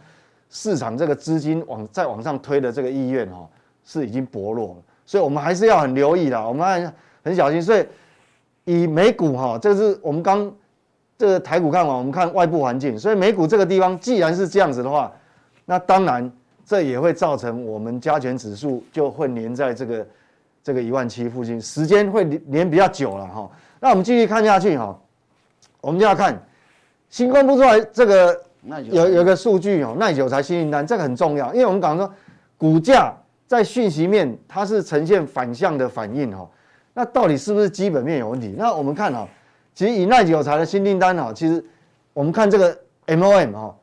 [0.50, 3.48] 市场这个资金往再往上推的这个意愿哈。
[3.82, 6.92] 是已经薄弱了，所以我们还是要很留意的，我们还
[7.24, 7.60] 很小心。
[7.60, 7.84] 所以
[8.66, 10.52] 以美股哈，这是我们刚
[11.18, 12.96] 这个台股看完，我们看外部环境。
[12.96, 15.10] 所以美股这个地方既然是这样子的话，
[15.64, 16.30] 那当然
[16.64, 20.06] 这也会造成我们加权指数就会黏在这个
[20.62, 23.50] 这个一万七附近，时间会黏比较久了哈。
[23.80, 24.96] 那我们继续看下去哈，
[25.80, 26.40] 我们就要看
[27.08, 28.40] 新公布出来这个
[28.90, 32.12] 有有个数据哦，耐久财新订单这个很重要，因为我们讲说
[32.56, 33.14] 股价。
[33.50, 36.48] 在讯息面，它是呈现反向的反应哦，
[36.94, 38.54] 那到底是不是基本面有问题？
[38.56, 39.26] 那我们看哈，
[39.74, 41.64] 其实以耐久材的新订单哈，其实
[42.12, 43.76] 我们看这个 MOM 哈，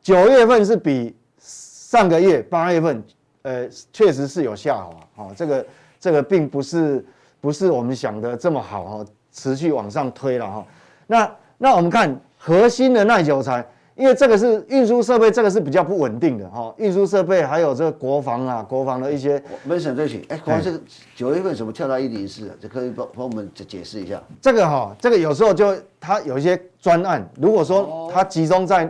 [0.00, 3.04] 九月份是比上个月八月份，
[3.42, 5.66] 呃，确实是有下滑哈，这个
[6.00, 7.04] 这个并不是
[7.42, 10.66] 不是我们想的这么好哈，持续往上推了哈。
[11.06, 13.66] 那那我们看核心的耐久材。
[13.96, 16.70] 因为这个是运输设备，这个是比较不稳定的哈。
[16.76, 19.42] 运输设备还有这个国防啊，国防的一些。
[19.64, 20.22] 没事，对不起。
[20.28, 20.78] 哎，国防这个
[21.14, 22.54] 九月份怎么跳到一零四？
[22.60, 24.22] 这可以帮帮我们解解释一下。
[24.38, 28.84] 这个哈，这个有时候就它有一些专案，如果说它集中在，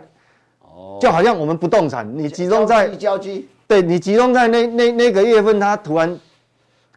[0.62, 6.18] 哦，就好像我们不动产，你集中在交机，对你集中在那那那个月份，它突然。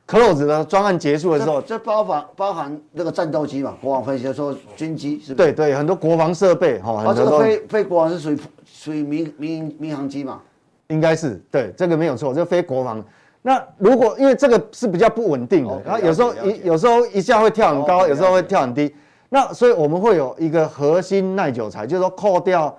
[0.09, 5.35] Close 的专案结束的时候，这包含包含那个战斗机嘛，国防分析说军机是？
[5.35, 7.03] 对对，很多国防设备哈。
[7.03, 10.41] 啊，这个非非国防是属于属于民民民航机嘛？
[10.87, 13.03] 应该是对，这个没有错，这个非国防。
[13.43, 18.93] 那如果因为这个是比较不稳定的，然后有时候一有时候一下会跳很高，有时候会跳很低。
[19.29, 22.75] 那所以我们会有一个核心耐久材，就是说扣掉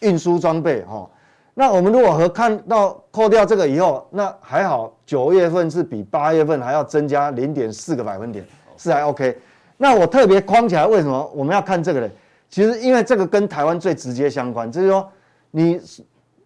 [0.00, 1.06] 运输装备哈。
[1.52, 8.44] 那我们如果和看到扣掉这个以后，那还好，九月份是比八月份还要增加零点四个百分点，
[8.76, 9.36] 是还 OK。
[9.76, 12.08] 那我特别框起来，为什么我们要看这个呢？
[12.48, 15.06] 其实因为这个跟台湾最直接相关，就是说
[15.50, 15.80] 你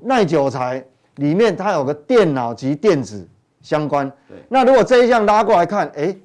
[0.00, 0.84] 耐久材
[1.16, 3.24] 里面它有个电脑及电子
[3.60, 4.10] 相关。
[4.28, 4.38] 对。
[4.48, 6.16] 那如果这一项拉过来看，哎，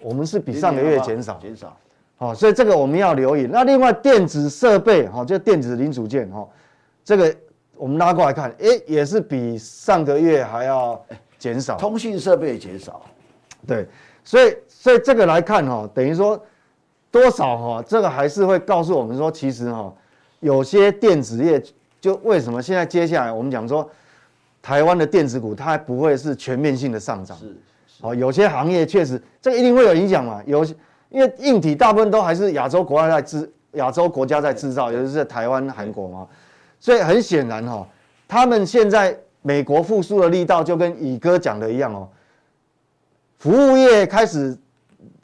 [0.00, 1.38] 我们是比上个月减少。
[1.40, 1.76] 减少。
[2.18, 3.48] 好，所以这个我们要留意。
[3.50, 6.46] 那另外电子设备，哈，就电子零组件，哈，
[7.02, 7.34] 这个。
[7.78, 11.00] 我们拉过来看，哎，也是比上个月还要
[11.38, 11.76] 减少。
[11.76, 13.00] 通讯设备减少，
[13.66, 13.86] 对，
[14.24, 16.38] 所以所以这个来看哈，等于说
[17.10, 19.94] 多少哈，这个还是会告诉我们说，其实哈，
[20.40, 21.62] 有些电子业
[22.00, 23.88] 就为什么现在接下来我们讲说，
[24.60, 27.56] 台湾的电子股它还不会是全面性的上涨，是，
[28.00, 30.64] 哦，有些行业确实这个一定会有影响嘛，有
[31.10, 36.26] 因为硬体大部分都还是亚洲国外在制，亚洲国家在制造，尤其是台湾、韩国嘛。
[36.80, 37.86] 所以很显然哈，
[38.26, 42.08] 他们现在美国复苏的力道就跟宇哥讲的一样哦，
[43.38, 44.56] 服务业开始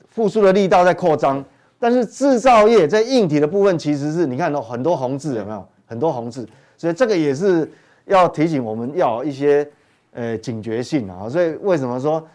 [0.08, 1.44] 复苏的力道在扩张，
[1.78, 5.66] 但是制造业在硬体的部分其实是你看到很多红字有没有？
[5.86, 7.70] 很多红字，所以这个也是
[8.06, 9.68] 要提醒我们要一些
[10.12, 11.28] 呃警觉性啊。
[11.28, 12.26] 所以为什么说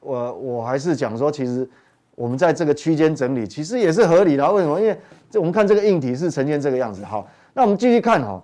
[0.00, 1.66] 我我还是讲说，其实
[2.16, 4.52] 我们在这个区间整理其实也是合理的。
[4.52, 4.80] 为什么？
[4.80, 4.98] 因为
[5.30, 7.04] 这我们看这个硬体是呈现这个样子。
[7.04, 8.42] 好，那我们继续看哈。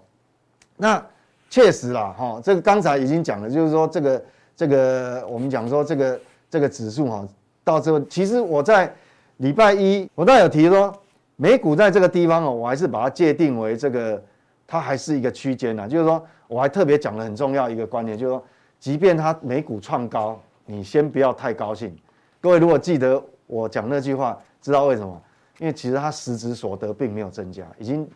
[0.76, 1.04] 那
[1.50, 4.24] 确实啦，哈，这个刚才已经讲了，就是说这个
[4.56, 7.28] 这个我们讲说这个这个指数哈，
[7.62, 8.92] 到这个其实我在
[9.36, 10.92] 礼拜一我倒有提说，
[11.36, 14.22] 美股在这个地方哦，我还是把它界定为这个，
[14.66, 18.44] 它还是一个区间呐，就是说我还特别讲了很重要一个观点，就是说，
[18.78, 21.94] 即便它美股创高，你先不要太高兴。
[22.40, 25.22] 各位如果记得我讲那句话，知道为什么？
[25.58, 28.08] 因为其实它实质所得并没有增加，已经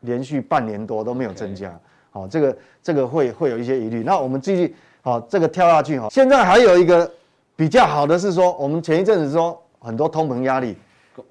[0.00, 1.76] 连续半年多都没有增加。
[2.14, 4.04] 好，这个这个会会有一些疑虑。
[4.04, 4.72] 那我们继续
[5.02, 6.06] 好，这个跳下去哈。
[6.10, 7.10] 现在还有一个
[7.56, 10.76] 比较好的是说，我们前一阵子说很多通膨压力，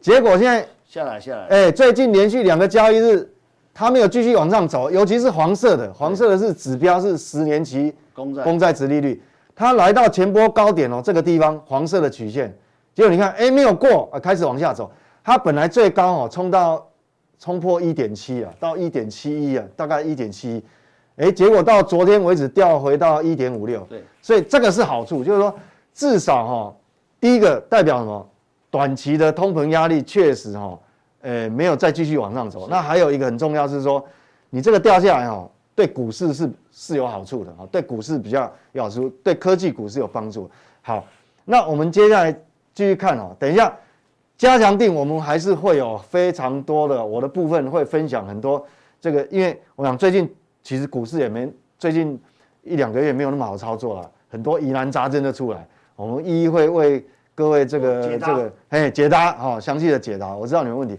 [0.02, 3.26] 结果现在下来下来，哎，最近连续两个交易日，
[3.74, 9.24] 它没有继续往上走，尤其是黄色的，黄色的是指标是十年期公债公债殖利率，
[9.56, 12.54] 它来到前波高点哦，这个地方黄色的曲线，
[12.93, 14.91] 结果你看，哎，没有过，啊，开始往下走。
[15.24, 16.86] 它本来最高哦，冲到
[17.43, 20.63] 冲破一点七啊，到一点七一啊，大概一点七一，
[21.17, 23.82] 哎，结果到昨天为止掉回到一点五六。
[23.89, 25.53] 对，所以这个是好处，就是说
[25.93, 26.75] 至少哈，
[27.19, 28.29] 第一个代表什么？
[28.71, 30.79] 短期的通膨压力确实哈。
[31.19, 32.65] 呃，没有再继续往上走。
[32.69, 34.01] 那还有一个很重要是说，
[34.49, 40.49] 你这个掉下来哦，对股市是是有好处的啊，对股市比较有好处，对科技股是有帮助。
[40.82, 41.06] 好，
[41.43, 42.32] 那我们接下来
[42.73, 43.36] 继续看哦。
[43.38, 43.73] 等一下，
[44.43, 48.62] 加强定我们还是会有非常多的，我的部分会分享很多
[48.99, 50.29] 这个，因为我想最近
[50.62, 52.21] 其实股市也没最近
[52.62, 60.97] 一两个月没有那么好操作了，很多疑难杂症的出来，我们一一会为各位这个这个哎解答啊，详细的解答，我知道你们问题。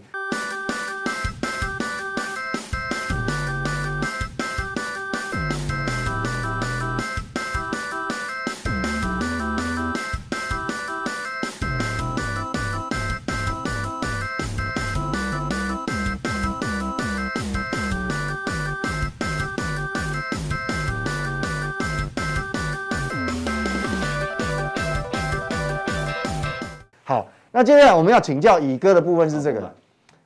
[27.55, 29.71] 那接下来我们要请教乙哥的部分是这个，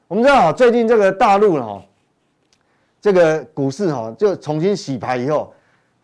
[0.07, 1.79] 我们知道最近这个大陆哈，
[2.99, 5.53] 这个股市哈就重新洗牌以后，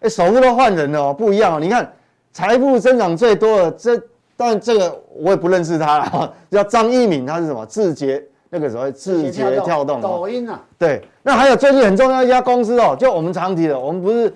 [0.02, 1.60] 哎，首富都换人了哦，不一样哦。
[1.60, 1.92] 你看
[2.32, 4.00] 财富增长最多的这，
[4.38, 7.66] 但这个我也不认识他了， 叫张一鸣，他是什么？
[7.66, 10.62] 字节那个所谓字节跳动，抖音啊。
[10.78, 14.32] 对，那还有最近很重要一家公司哦，就我们常提的，我们不是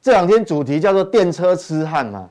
[0.00, 2.26] 这两天主题叫做电车痴汉吗？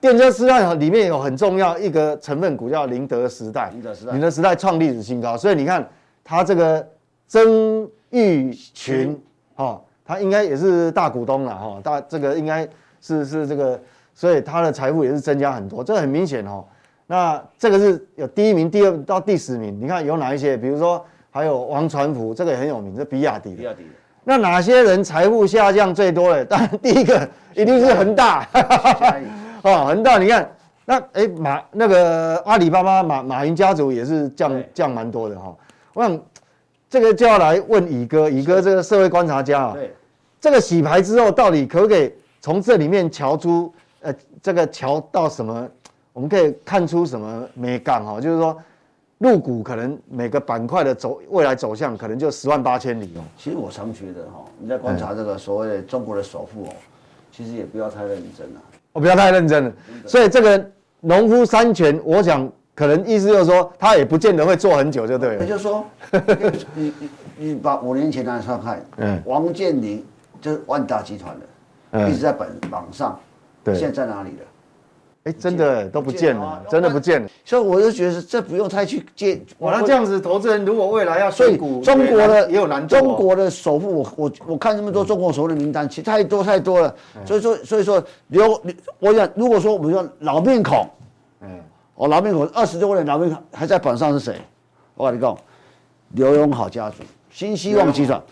[0.00, 5.86] 电车时代里面有很重要一个成分股叫宁德时代，宁德时代，宁德时代创历史新高，所以你看
[6.24, 6.86] 它这个
[7.26, 9.20] 曾毓群，
[9.54, 12.66] 哈，他应该也是大股东了哈，大这个应该
[13.00, 13.80] 是是这个，
[14.14, 16.64] 所以他的财富也是增加很多，这很明显哦。
[17.06, 20.56] 那这个是有第一名、第二到第十名，你看有哪一些？
[20.56, 23.84] 比如说还有王传福，这个也很有名，这比亚迪，比亚迪。
[24.24, 26.44] 那哪些人财富下降最多的？
[26.44, 28.44] 当然第一个一定是恒大。
[29.66, 30.48] 哦，恒大，你看，
[30.84, 35.52] 那哎马那个阿里巴巴马马云家族也是降降蛮多的哈。
[35.92, 36.20] 我想
[36.88, 39.92] 这个就要来问乙哥，乙哥这个社会观察家啊，对，
[40.40, 45.68] 这个洗牌之后到底可不可以从这里面瞧出呃这个瞧到什么？
[46.12, 48.20] 我们可以看出什么美感哈？
[48.20, 48.56] 就是说
[49.18, 53.20] 入股可能每个板块的走未来走向可能就十万八千里哦。
[53.36, 56.72] 其实我常觉得哈，你在观察这个所谓的中国的首富哦，
[57.32, 58.60] 其实也不要太认真了。
[58.96, 59.72] 我不要太认真了，
[60.06, 65.44] 所以这个农夫山泉，我想可能意思就是说，他也不见得会做很久，就对了。
[65.44, 65.84] 也就是说，
[66.74, 70.02] 你 你你把五年前来看看，嗯，王健林
[70.40, 71.36] 就是万达集团
[71.92, 73.20] 的，一直在本榜上，
[73.62, 74.46] 对，现在在哪里了？
[75.26, 77.28] 哎，真的都不见了，真的不见了。
[77.44, 79.42] 所以我就觉得这不用太去接。
[79.58, 82.94] 哇，那这样子，投资人如果未来要选股，中国的也有难度。
[82.94, 86.94] 中国的首富，我我我看这么多中国首富的名单，其实太多太多了。
[87.24, 88.62] 所以说所以说刘，
[89.00, 90.88] 我想如果说我们说老面孔，
[91.40, 91.58] 嗯，
[91.96, 94.40] 哦老面孔二十多年老面孔还在榜上是谁？
[94.94, 95.36] 我跟你讲，
[96.10, 96.98] 刘永好家族、
[97.32, 98.22] 新希望集团，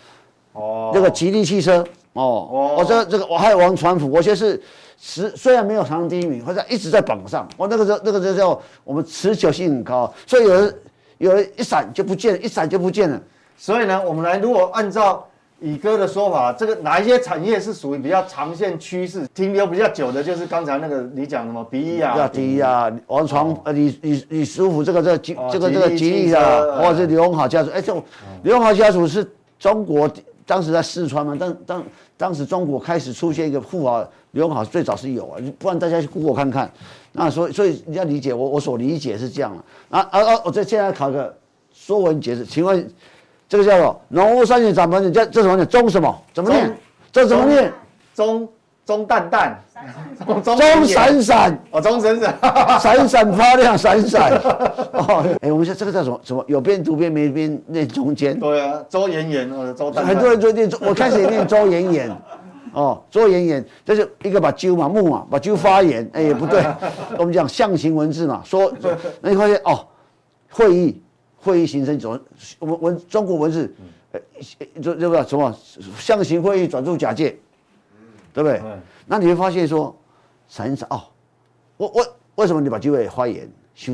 [0.53, 4.63] 哦，那个吉利汽车，哦，我这个这个我还有王传福，我觉得是。
[4.97, 10.75] 虽虽然没有常常第一名，或者一直在榜上，我那个时候那个就叫我们持久性很高，所以有人
[11.17, 13.21] 有人一闪就不见了，一闪就不见了。
[13.57, 15.25] 所以呢，我们来如果按照
[15.59, 28.03] 乙哥的说法，这个哪一些产业是属于比较长线趋势，停留比较久的，就是刚才那个你讲什么比亚迪啊，比亚迪啊，王传呃李李李书福这个这个吉这个这个吉利啊，或者是刘永好家族，哎，这种
[28.43, 29.25] 刘永好家族是
[29.57, 30.09] 中国
[30.45, 31.83] 当时在四川嘛，当当
[32.17, 34.05] 当时中国开始出现一个富豪。
[34.35, 36.69] 刘永好最早是有啊，不然大家去 Google 看看。
[37.13, 39.63] 那所以所以你要理解我，我所理解是这样了。
[39.89, 40.41] 啊啊啊！
[40.43, 41.33] 我这现在考个
[41.73, 42.85] 说文解字，请问
[43.47, 45.65] 这个叫做“农夫山泉掌门人”，这这什么念？
[45.69, 46.21] 钟什么？
[46.33, 46.77] 怎么念？
[47.13, 47.71] 这怎么念？
[48.13, 48.45] 钟
[48.85, 49.57] 钟淡淡，
[50.43, 52.37] 钟闪闪哦，钟闪闪，
[52.81, 54.33] 闪闪发亮，闪闪。
[54.33, 56.19] 哦，哎，我们说这个叫什么？
[56.25, 58.37] 什么有边读边没边念中间？
[58.37, 60.05] 对啊，周延延或者周蛋。
[60.05, 62.11] 很多人就念周，我开始也念周延延。
[62.75, 66.61] 哦，周延延，这是一个把鸠嘛木嘛，把鸠发言，哎也 不对，
[67.17, 68.71] 我们讲象形文字嘛，说
[69.21, 69.87] 那你发现哦，
[70.49, 71.01] 会议
[71.37, 72.19] 会议形成总
[72.59, 73.73] 文文中国文字，
[74.11, 74.19] 呃，
[74.81, 75.57] 就就叫什么
[75.97, 77.37] 象形会议转入假借，
[78.33, 78.61] 对不对？
[79.05, 79.95] 那你会发现说，
[80.49, 81.01] 闪闪哦，
[81.77, 82.05] 我我
[82.35, 83.93] 为什么你把机会发言修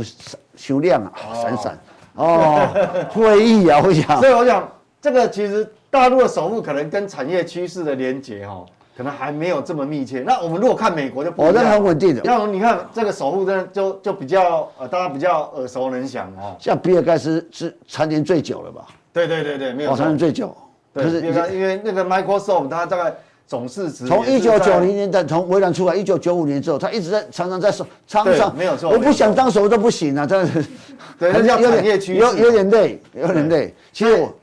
[0.55, 1.79] 修亮啊，闪闪
[2.15, 2.67] 哦，
[3.11, 4.67] 会议啊，我想，所以我想
[4.99, 8.65] 这个其实大陆的首富可能跟产业趋势的连接哈。
[8.97, 10.19] 可能还没有这么密切。
[10.19, 12.21] 那我们如果看美国就不，哦，那很稳定的。
[12.25, 16.55] 那你看这个首富，真的就就比较呃，大家比较耳熟能详哦。
[16.59, 18.85] 像比尔盖茨是蝉联最久了吧？
[19.13, 19.95] 对对对对，没有。
[19.95, 20.55] 蝉联最久。
[20.93, 23.15] 可是因为因为那个 Microsoft，它大概
[23.47, 27.71] 总市值从一九九零年代从微软出来，一九九五年之后，他一直在常常在
[28.05, 28.55] 场上。
[28.55, 28.91] 没有错。
[28.91, 30.69] 我不想当首富都不行啊，真的是。
[31.17, 32.19] 对，它叫产业趋势。
[32.19, 33.73] 有有点累，有点累。
[33.93, 34.33] 其实我，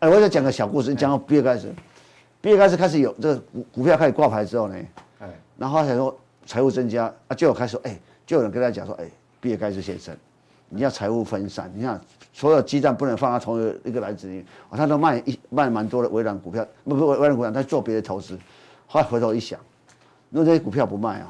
[0.00, 1.70] 哎，我再讲个小故事，你讲到比尔盖茨。
[2.40, 4.74] 比尔盖茨开始有这个股股票开始挂牌之后呢，
[5.18, 5.28] 哎，
[5.58, 9.04] 然后他才说财务增加啊，就有开始说，哎，就有人跟他讲说，哎，
[9.42, 10.16] 比尔盖茨先生，
[10.70, 12.00] 你要财务分散，你看
[12.32, 18.38] 所有鸡蛋不能放在同一个篮子里，他都卖一卖蛮多的微软股票，不不微软股票，他做别的投资，
[18.86, 19.60] 后来回头一想，
[20.30, 21.28] 如果这些股票不卖啊，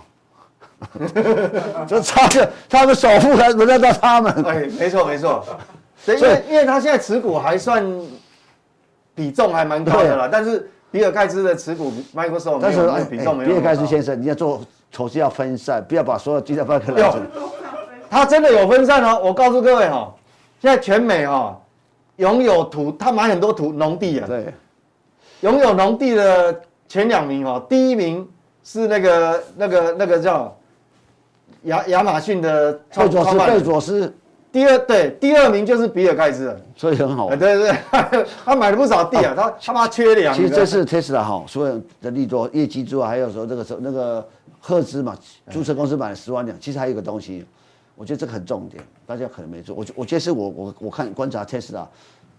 [1.88, 4.32] 就差个他们首富还轮得到他们？
[4.44, 5.44] 哎，没错没错，
[6.06, 7.84] 因为因为他现在持股还算
[9.20, 10.70] 比重还蛮高的啦，但是。
[10.92, 13.50] 比尔盖茨的持股，Microsoft，但是比重没有。
[13.50, 14.60] 比尔盖茨先生，你要做
[14.90, 17.24] 投资要分散，不要把所有鸡蛋放在篮子里。
[18.10, 20.12] 他真的有分散哦，我告诉各位哈，
[20.60, 21.56] 现在全美哈
[22.16, 24.26] 拥有土，他买很多土农地啊。
[24.26, 24.52] 对。
[25.42, 28.28] 拥有农地的前两名哦，第一名
[28.64, 30.58] 是那个那个那个叫
[31.66, 34.14] 亚亚马逊的贝佐斯，贝佐斯。
[34.52, 37.28] 第二对，第二名就是比尔盖茨，所以很好。
[37.30, 37.72] 对对
[38.10, 40.34] 对， 他买了不少地啊，他他妈缺粮。
[40.34, 44.26] 其实这次 Tesla 哈，所有的利多业绩之外，还有说这个时候那个
[44.58, 45.16] 赫兹嘛，
[45.50, 46.58] 注册公司买了十万辆。
[46.60, 47.46] 其实还有一个东西，
[47.94, 49.76] 我觉得这个很重点，大家可能没做。
[49.76, 51.86] 我我觉得是我我我看观察 Tesla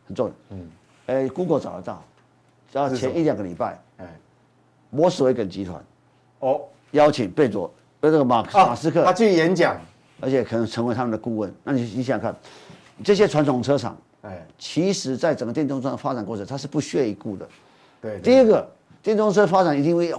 [0.05, 0.33] 很重要。
[0.49, 0.69] 嗯。
[1.07, 2.03] 哎，Google 找得到，
[2.73, 4.05] 然后前一两个礼拜，哎，
[4.89, 5.81] 摩斯威根集团
[6.39, 9.77] 哦邀请贝佐呃那个马马斯克他去演讲。
[10.21, 12.35] 而且可能成为他们的顾问，那你你想想看，
[13.03, 17.47] 这些传统车厂，哎，其实在整个电动车的发展过程，它是不屑一顾的。
[18.01, 18.65] 对，第一个，
[19.01, 20.13] 电动车发展一定会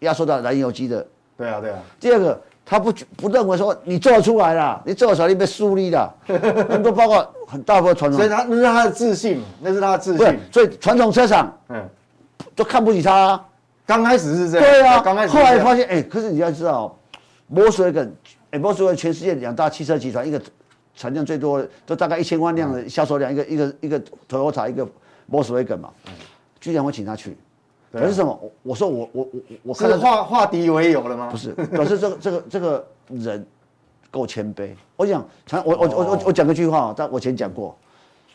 [0.00, 1.06] 压缩到燃油机的。
[1.36, 1.78] 对啊，对啊。
[2.00, 6.12] 第二个，他不不认为说你做得出来了，你做得出来你被树立了，
[6.68, 10.38] 很多包括很大部分传统，所以他那是他的自信，那是他的自信。
[10.52, 11.88] 所以传统车厂，嗯，
[12.54, 13.40] 都看不起他。
[13.86, 14.66] 刚开始是这样。
[14.68, 15.32] 对啊，刚开始。
[15.32, 16.96] 后来发现，哎，可是你要知道，
[17.46, 17.92] 摩斯威
[18.56, 18.60] 根。
[18.60, 20.40] 哎，摩斯威根全世界两大汽车集团，一个
[20.94, 24.88] 产量最多的都大概一千万辆的销售量，一个一个一个 Toyota，一个
[25.26, 25.90] 摩斯威根嘛，
[26.60, 27.36] 居然会请他去，
[27.92, 28.52] 可是什么？
[28.62, 31.28] 我说我我我我看到化化敌为友了吗？
[31.30, 33.46] 不是，可是这个这个这个人
[34.10, 34.70] 够谦卑。
[34.96, 37.76] 我讲常我我我我我讲个句话，但我以前讲过，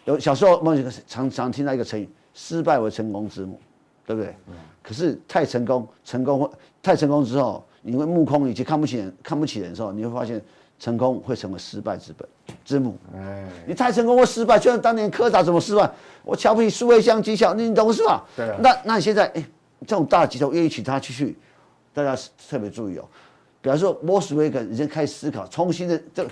[0.06, 3.60] 有小时候我们常常听到一个成语，失败为成功之母，
[4.06, 4.36] 对不对？
[4.84, 6.52] 可是太成功，成功
[6.84, 7.64] 太成功之后。
[7.82, 10.42] 你会目空一切，看不起人，看不起人的时候，你会发现
[10.80, 12.28] 成功会成为失败之本
[12.64, 12.96] 之母。
[13.16, 15.90] 哎，你太成功或失败，就像当年柯达怎么失败？
[16.24, 18.24] 我瞧不起数位相机，效，你懂是吧？
[18.36, 18.56] 对。
[18.60, 19.44] 那那你现在，哎，
[19.88, 21.38] 这种大集团愿意请他去去，
[21.94, 22.16] 大家
[22.50, 23.06] 特别注意哦。
[23.62, 26.26] 比方说，摩斯威根已经开始思考，重新的这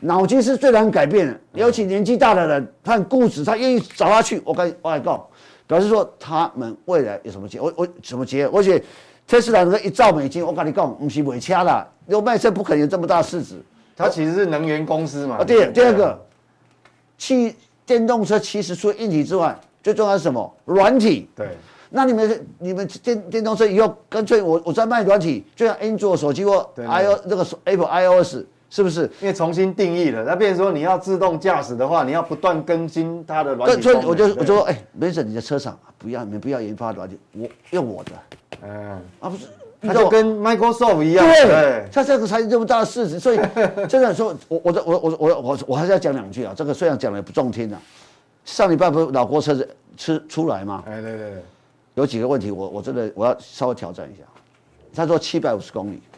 [0.00, 1.40] 脑筋是最难改变的。
[1.52, 4.40] 尤其年纪大的人，他很固执，他愿意找他去。
[4.44, 5.28] 我跟我来告，
[5.66, 7.60] 表示说他们未来有什么结？
[7.60, 8.46] 我我什么结？
[8.46, 8.82] 而且。
[9.26, 13.62] 特斯拉那个一兆美金，我跟你讲，不是卖车的，有卖车不可能有这么大市值。
[13.96, 15.36] 它其实是能源公司嘛。
[15.36, 16.20] 啊，对，第二个，
[17.16, 17.56] 汽
[17.86, 20.54] 电动车其实除了硬体之外，最重要是什么？
[20.64, 21.28] 软体。
[21.34, 21.48] 对。
[21.90, 28.38] 那你们你们电电动车以后干脆我我在卖软体，就像安卓手机或 i o 那个 Apple iOS。
[28.74, 29.02] 是不是？
[29.20, 33.80] 因为重新定义了，那变成说你要自动驾驶的话，你要不断更新它的软体。
[33.80, 38.10] 所以我就我就说，哎，没事，你的车厂不要，你不要研发软体，我用我的。
[38.62, 39.46] 嗯，啊不是，
[39.80, 41.24] 那就跟 Microsoft 一样。
[41.24, 43.38] 对，它这个才这么大的市值，所以
[43.88, 46.52] 真的说，我我我我我我我还是要讲两句啊。
[46.56, 47.80] 这个虽然讲的不中听啊，
[48.44, 50.82] 上礼拜不是老郭车子吃出来吗？
[50.88, 51.42] 哎，对对对，
[51.94, 54.24] 有几个问题，我我真的我要稍微挑战一下。
[54.96, 56.13] 他说七百五十公里，哎。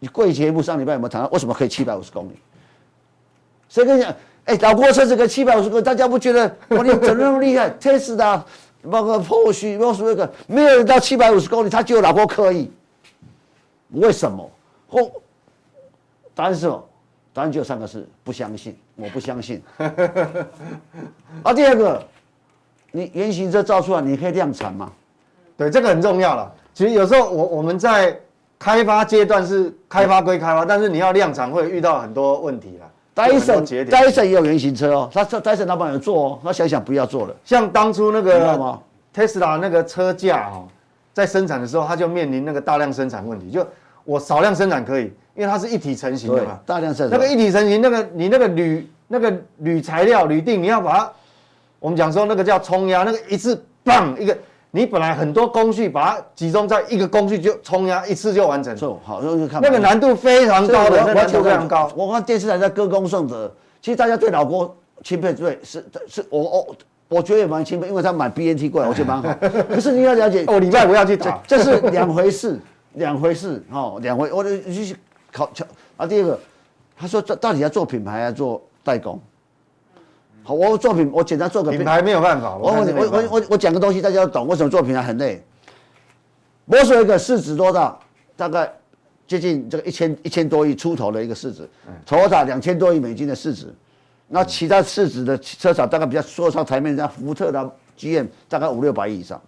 [0.00, 2.32] 你贵节目上礼拜有没有谈到为什么可以七百五十公里？
[3.68, 4.12] 谁跟你讲？
[4.46, 7.68] 哎，老郭车子可以七百五十公里，大家不觉得哇，你怎么那么厉害？
[7.70, 8.42] 特斯拉，
[8.90, 12.72] 包括或许，包括那个，没有人到七百五十公里，他就有老郭可以。
[13.90, 14.50] 为什么？
[14.88, 15.12] 或
[16.34, 16.82] 答案是什么？
[17.34, 18.76] 答案就有三个字：不相信。
[18.96, 19.62] 我不相信。
[21.44, 22.02] 啊，第二个，
[22.90, 24.90] 你原型车造出来，你可以量产吗？
[25.58, 26.50] 对，这个很重要了。
[26.72, 28.18] 其实有时候我我们在。
[28.60, 32.86] 开发阶段是开发归开发，但是你要量产会遇到很多问题啦。
[33.14, 37.34] 戴森戴森也有原型车哦，他戴森老板有做哦，他想想不要做了。
[37.42, 38.78] 像当初那个
[39.14, 40.68] 特斯拉那个车架哦，
[41.14, 43.50] 在生产的时候，他就面临那个大量生产问题。
[43.50, 43.66] 就
[44.04, 45.04] 我少量生产可以，
[45.34, 47.18] 因为它是一体成型的嘛，大量生产。
[47.18, 51.12] 那个一体成型，那个你那个铝那个铝材料铝锭，你要把它，
[51.78, 54.36] 我们讲说那个叫冲压，那个一次棒一个。
[54.72, 58.74] 你本来很多工序，把它集中在一个工序就冲压一次就完成。
[58.76, 59.60] 错，好，那就看。
[59.60, 61.90] 那个难度非常高的，那难度非常高。
[61.96, 63.52] 我看电视台在歌功颂德，
[63.82, 66.76] 其实大家对老郭钦佩，对，是是，我我
[67.08, 69.34] 我觉得也蛮钦佩，因为他买 BNT 过来，我觉得蛮好。
[69.68, 72.56] 可是你要了解，哦，礼拜五要去打，这是两回事，
[72.94, 74.96] 两回事，哦，两回，我就去
[75.32, 75.64] 考考
[75.96, 76.06] 啊。
[76.06, 76.38] 第二个，
[76.96, 79.20] 他说这到底要做品牌，还是做代工？
[80.42, 82.56] 好，我作品，我简单做个品牌没有办法。
[82.56, 84.46] 我我我我我讲个东西，大家要懂。
[84.46, 85.42] 为什么做品牌很累？
[86.64, 87.98] 我说一个市值多大？
[88.36, 88.72] 大概
[89.26, 91.68] 接近这个一千一千多亿出头的一个市值。
[92.06, 93.72] Toyota 两千多亿美金的市值，
[94.28, 99.40] 那其他市值的车厂大概比较说上台面，像福特的 GM 大概五六百亿以上。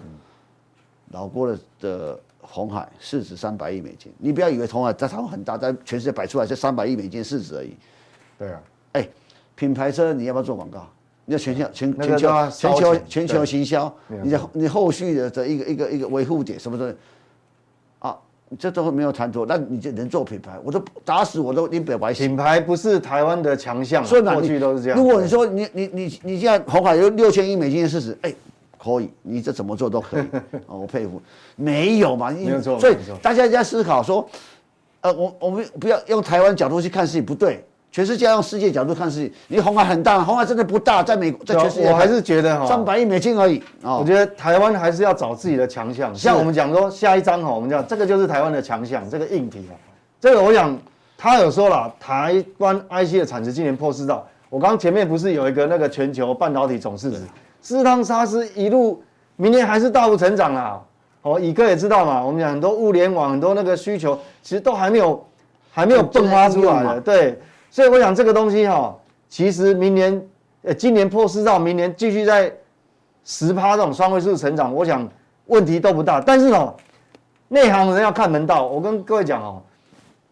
[1.13, 7.77] 老郭的的红海市值三百亿美金，你不要以为红海在台湾很大，在全世界摆出来是三百亿美金市值而已。
[8.39, 8.61] 对啊，
[8.93, 9.09] 哎。
[9.63, 10.85] 品牌车你要不要做广告？
[11.25, 16.93] 你要全球全全球全球全球行销，你的你后续的这一个一个一个维护点什么的
[18.01, 18.19] 啊，
[18.59, 19.47] 这都没有谈妥。
[19.47, 20.59] 那你就能做品牌？
[20.65, 22.13] 我都打死我都你表白。
[22.13, 24.99] 品牌不是台湾的强项，过去都是这样。
[24.99, 28.35] 如果你说你你你你现在红海有六千亿美金的市值，哎，
[28.77, 30.25] 可以，你这怎么做都可以。
[30.67, 31.23] 我佩服。
[31.55, 32.33] 没有嘛？
[32.33, 32.81] 没有错。
[32.81, 34.29] 所以大家在思考说，
[35.03, 37.65] 呃，我我们不要用台湾角度去看事情，不对。
[37.93, 43.63] 全世界用世界角度看事情，你红海很大，红海真的不大，在美国，在全世界，我还是觉得哈，三百亿美金而已。
[43.83, 49.77] 我觉得台湾还是要找自己的强项，像我们讲说下一章哈，我们讲这个就是台湾的强项，这个硬体啊，
[50.19, 50.75] 这个我想
[51.19, 54.27] 他有说了，台湾 IC 的产值今年破四兆。
[54.49, 57.19] 我刚刚前面不是有一个那个全球半导体总市值，
[57.61, 59.03] 事实上它是一路
[59.37, 60.81] 明年还是大幅成长啦。
[61.21, 65.23] 哦，乙哥也知道嘛，我们讲很多物联网很多那个需求，其实都还没有
[65.71, 67.39] 还没有迸发出来的，对。
[67.73, 68.95] 所以我想这个东西哈，
[69.31, 70.23] 其实明年，
[70.61, 72.53] 呃，今年破四兆，明年继续在
[73.25, 75.09] 十趴这种双位数成长，我想
[75.47, 76.21] 问题都不大。
[76.21, 76.77] 但是哦，
[77.49, 78.67] 内行人要看门道。
[78.67, 79.63] 我跟各位讲哦，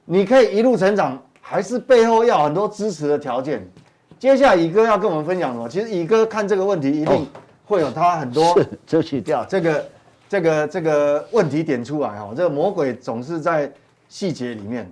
[0.05, 3.67] 你可以一路成长，还是背后要很多支持的条件。
[4.19, 5.67] 接下来乙哥要跟我们分享什么？
[5.67, 7.27] 其实乙哥看这个问题一定
[7.65, 9.89] 会有他很多遮起掉这个
[10.29, 12.35] 这个这个问题点出来哈。
[12.37, 13.73] 这个魔鬼总是在
[14.11, 14.87] 细节里面。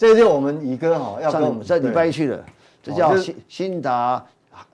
[0.00, 2.42] 这就我们乙哥哈要跟我们这礼拜一去的，
[2.82, 4.24] 这叫新新达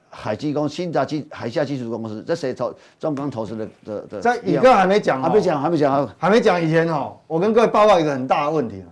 [0.09, 4.21] 海基工，新达基海下技术公司，这谁投中钢投资的的的？
[4.21, 8.85] 在乙哥还没讲，还没讲，还没讲，还没讲以前哈，我跟各位报告一个很大的问题，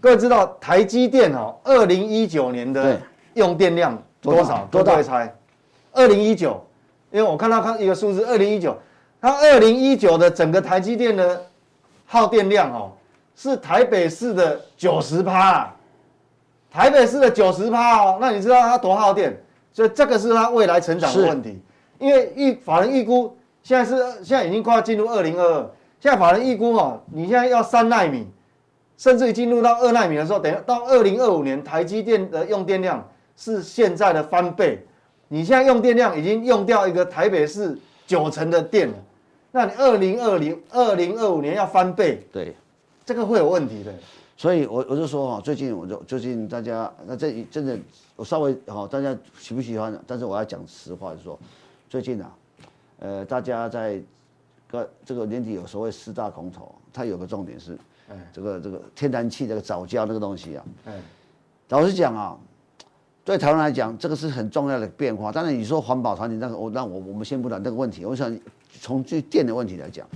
[0.00, 2.96] 各位知道台积电哦，二零一九年的
[3.34, 4.68] 用电量多少？
[4.70, 5.02] 多大？
[5.02, 5.34] 猜？
[5.90, 6.64] 二零一九，
[7.10, 8.78] 因为我看到看一个数字，二零一九，
[9.20, 11.44] 它二零一九的整个台积电的
[12.06, 12.92] 耗电量哦。
[13.42, 15.72] 是台北市的九十趴，
[16.70, 19.34] 台北市的九十趴哦，那你知道它多耗电？
[19.72, 21.58] 所以这个是它未来成长的问题。
[21.98, 25.70] 因为预法人预估现在是现在已经快要进入二零二二，
[26.00, 28.26] 现在法人预估哦，你现在要三纳米，
[28.98, 33.02] 甚至于进入到二纳米的时候，等于到二零二五年台积电的用电量
[33.38, 34.84] 是现在的翻倍。
[35.28, 38.94] 你现在用电量已经用掉一个台北市九成的电了，
[39.50, 42.54] 那你二零二零二零二五年要翻倍，对。
[43.10, 43.92] 这个会有问题的，
[44.36, 47.76] 所以我我就说哈，最近我就最近大家那这真的
[48.14, 50.00] 我稍微哈，大家喜不喜欢？
[50.06, 51.36] 但是我要讲实话，就是说
[51.88, 52.32] 最近啊，
[53.00, 54.00] 呃，大家在
[54.68, 57.76] 个这个年底有所谓四大空头，它有个重点是，
[58.32, 60.64] 这个这个天然气这个早教那个东西啊，
[61.70, 62.38] 老实讲啊，
[63.24, 65.32] 对台湾来讲，这个是很重要的变化。
[65.32, 68.04] 当然你说环保团体那个，我那我我们先不谈这个问题。
[68.04, 68.38] 我想
[68.80, 70.06] 从最电的问题来讲。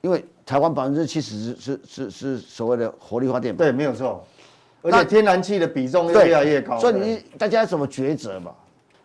[0.00, 4.24] 因为台湾百分之七十是是是是所谓的火力发电，对，没有错，
[4.80, 8.50] 而且天然气的比重越来越高，所以你大家怎么抉择嘛？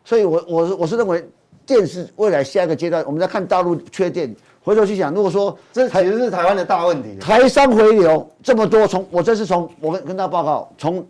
[0.06, 1.22] 所以我我是我是认为
[1.66, 4.34] 电是未来下一个阶段，我们在看大陆缺电，
[4.64, 11.06] 回头去想，如果说这其实是台湾的大问题，台商回流这么多，从我这是从我跟跟大家报告，从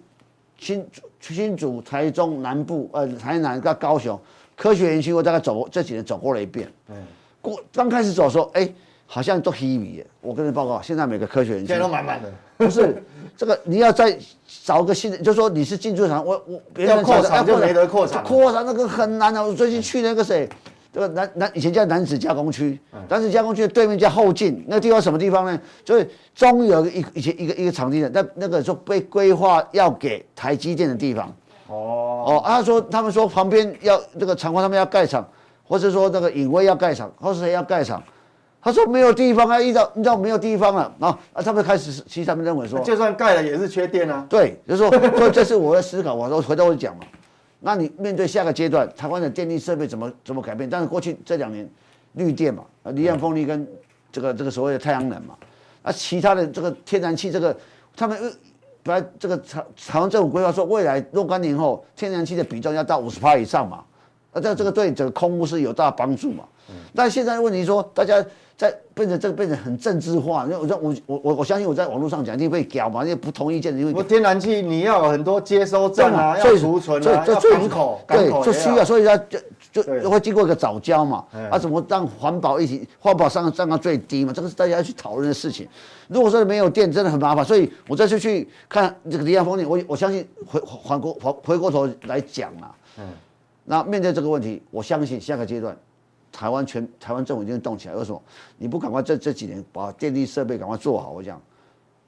[0.58, 0.84] 新
[1.20, 4.20] 新竹、台中南部呃台南到高雄
[4.56, 6.96] 科学园区，我大概走这几年走过了一遍，嗯，
[7.40, 8.62] 过刚开始走的时候哎。
[8.62, 8.76] 欸
[9.14, 12.28] 好像都稀微，我跟你报告，现在每个科学园区现在都满满的。
[12.58, 13.04] 不是
[13.38, 14.18] 这个，你要再
[14.64, 19.44] 找个新的，就说你是进驻厂，我我别人扩厂就没得扩厂，扩厂那个很难啊。
[19.44, 20.50] 我最近去那个谁，
[20.92, 25.62] 这个南南以前叫男子加工区，男子加工区的对面叫后进，那个地方什么地方呢？
[25.86, 31.32] 就是中有一以前一个一个场地的，那那个时候被规划要给台积电的地方，
[31.68, 35.24] 哦哦，他说他们说旁边要这个厂房他们要盖厂，
[35.64, 38.02] 或者说那个影威要盖厂，或是谁要盖厂？
[38.64, 41.44] 他说没有地方啊，遇到遇到没有地方了啊啊！
[41.44, 44.26] 他们开始其实他们认为说，就算盖了也是缺电啊。
[44.30, 46.16] 对，就是说，所以这是我的思考。
[46.16, 47.04] 我说回头我讲嘛，
[47.60, 50.70] 那你面对下个阶段，台湾的电力设备怎么怎么改变？
[50.70, 51.70] 但是过去这两年
[52.14, 53.68] 绿电嘛，离岸风力跟
[54.14, 55.36] 这个这个所谓的太阳能嘛，
[55.82, 57.54] 啊，其他的这个天然气这个，
[57.98, 58.18] 他们
[58.82, 63.84] 本来这个台台湾政府规划说未来若干年后天然气的比重要到五十趴以上嘛，
[64.32, 66.46] 啊，这这个对整个空污是有大帮助嘛。
[66.96, 68.26] 但现在问题说大家。
[68.56, 79.18] 在变成这个变成很政治化，因为我我我我我相信我在网络上讲一定被屌嘛，因为不同意见，因为我天然气你要有很多接收站啊，要储存啊，要港口，对，就需要，所以它
[79.72, 85.68] 就就会经过一个早交嘛，啊，怎么让环保一体，环保上上到最低嘛，这个是大家要去讨论的事情。
[86.08, 93.06] 如果说没有电，真的很麻烦，所以我再次去看这个离岸风电，我我相信回回过回回过头来讲啊，嗯，
[93.66, 95.76] 那面对这个问题，我相信下个阶段。
[96.34, 98.22] 台湾全台湾政府已经动起来，为什么？
[98.58, 101.12] 你不赶快这这几年把电力设备赶快做好？
[101.12, 101.40] 我讲，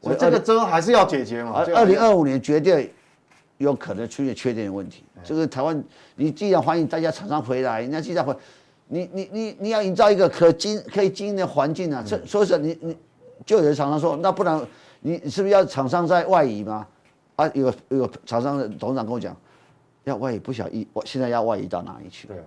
[0.02, 1.64] 我这个争还是要解决嘛。
[1.76, 2.92] 二零二五年绝对
[3.60, 5.04] 有可能出现缺电的问题。
[5.24, 5.82] 这个台湾，
[6.16, 8.36] 你既然欢迎大家厂商回来，人家既然回，
[8.88, 12.04] 你你你你要营造一个可经可以经营的环境啊。
[12.06, 12.98] 这所以说，你你
[13.46, 14.60] 就有人厂商说，那不然
[15.02, 16.86] 你是不是要厂商在外移吗？
[17.36, 19.38] 啊，有有厂商的董事长跟我讲，
[20.04, 22.28] 要外移不晓得，我现在要外移到哪里去？
[22.28, 22.38] 对。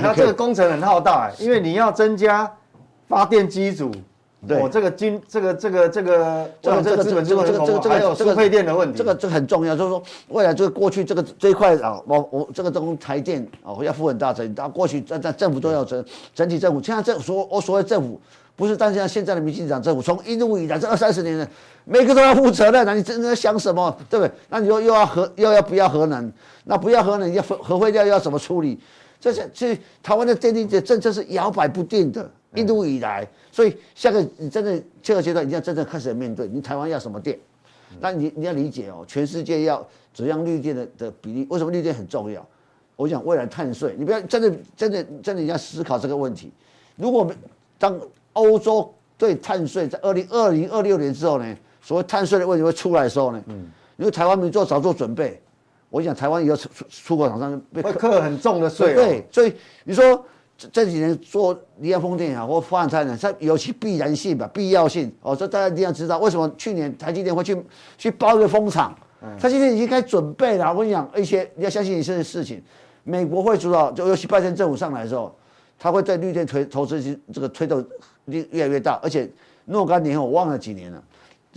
[0.00, 2.50] 它这个工程很浩大，因为你要增加
[3.06, 3.92] 发电机组，
[4.46, 9.76] 对，这个金，这个这个这个这个这个这个这个这个这个还有输配电的问题，这个这个很重要。
[9.76, 14.52] 就是说，未来这个过去这个这一块啊，我我这个东台电啊，要负很大责任。
[14.54, 16.04] 但过去在在政府都要整
[16.34, 18.20] 整体政府，现在政所我所谓政府，
[18.56, 21.48] 不是但是像现在的民进党政府，从一路以来这二三十年的，
[21.84, 22.84] 每个都要负责任。
[22.84, 23.96] 那你真的在想什么？
[24.10, 24.32] 对不对？
[24.48, 26.32] 那你说又要核又要不要核能？
[26.64, 28.78] 那不要核能，要核核废料要怎么处理？
[29.20, 37.38] 这是这台湾的电力的政策是摇摆不定的，一路以来，所以下个你真的这个阶段，你要真正开始面对，你台湾要什么电？
[38.00, 41.46] 那你你要理解哦，全世界要怎样绿电的的比例？
[41.50, 42.46] 为什么绿电很重要？
[42.96, 46.52] 我想未来碳税，你不要真的真的真的你要思考这个问题。
[46.96, 47.28] 如果
[47.78, 47.98] 当
[48.34, 55.40] 欧洲对碳税在二零二零二六年之后呢，所谓碳税的问题会出来的时候呢，嗯，因为台湾没做早做准备。
[55.90, 59.52] 我想台湾以后出出口厂商被课很重的税，对，所以
[59.84, 60.24] 你说
[60.56, 67.56] 这这几年做离岸风电也好，或发展呢，它有其必然性吧，必要性哦，这大家一定要知道为什么去年台积电会去
[67.96, 68.94] 去包一个风场，
[69.40, 70.70] 它今天已经开始准备了。
[70.72, 72.62] 我跟你讲，一些你要相信一些事情，
[73.04, 75.34] 美国会主导，就尤其拜登政府上来的时候，
[75.78, 77.82] 他会在绿电推投资这个推动
[78.26, 79.30] 力越来越大，而且
[79.64, 81.02] 若干年后我忘了几年了。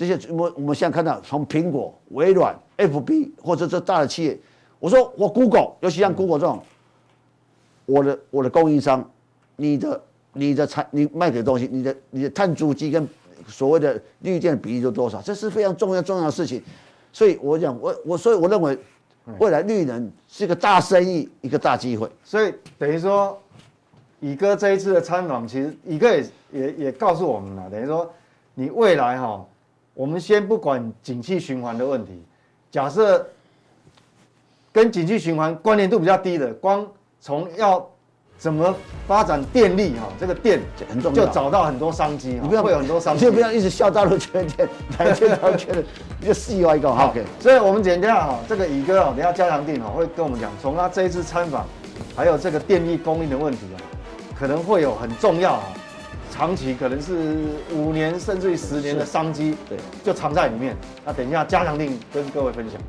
[0.02, 4.36] 这些我我们现在看到，从苹果、微软、FB 或者这大的企业，
[4.80, 6.60] 我说我 Google，尤其像 Google 这种，
[7.86, 9.08] 我的我的供应商，
[9.58, 10.02] 你的
[10.34, 13.08] 你的产你卖给的东西，你的你的碳足迹跟
[13.46, 15.22] 所谓的绿电的比例是多少？
[15.22, 16.60] 这是非常重要重要的事情。
[17.14, 18.76] 所以我讲我我所以我认为，
[19.38, 22.10] 未来绿能是一个大生意，一个大机会。
[22.24, 23.40] 所以等于说，
[24.20, 28.12] 乙哥这一次的参访，其实乙哥也也也告诉我们了，等于说
[28.56, 29.46] 你未来哈。
[30.02, 32.24] 我们先不管景气循环的问题，
[32.72, 33.24] 假设
[34.74, 36.84] 跟景气循环关联度比较低的，光
[37.20, 37.88] 从要
[38.36, 38.74] 怎么
[39.08, 45.84] 发展电力哈，这个电很重要，就找到很多商机，你不要会有很多商机，就不要一直笑大陆缺电，台电台缺的，
[46.20, 46.92] 一个细挖一个。
[46.92, 51.68] 哈，所以我们等下哈，这个乙哥啊，等下加强定哈会跟我们讲，从他这一次参访，
[52.16, 53.78] 还有这个电力供应的问题啊，
[54.36, 55.64] 可能会有很重要啊。
[56.42, 57.40] 长期可能是
[57.72, 60.76] 五年甚至于十年的商机，对，就藏在里面。
[61.06, 62.82] 那等一下加强令跟各位分享。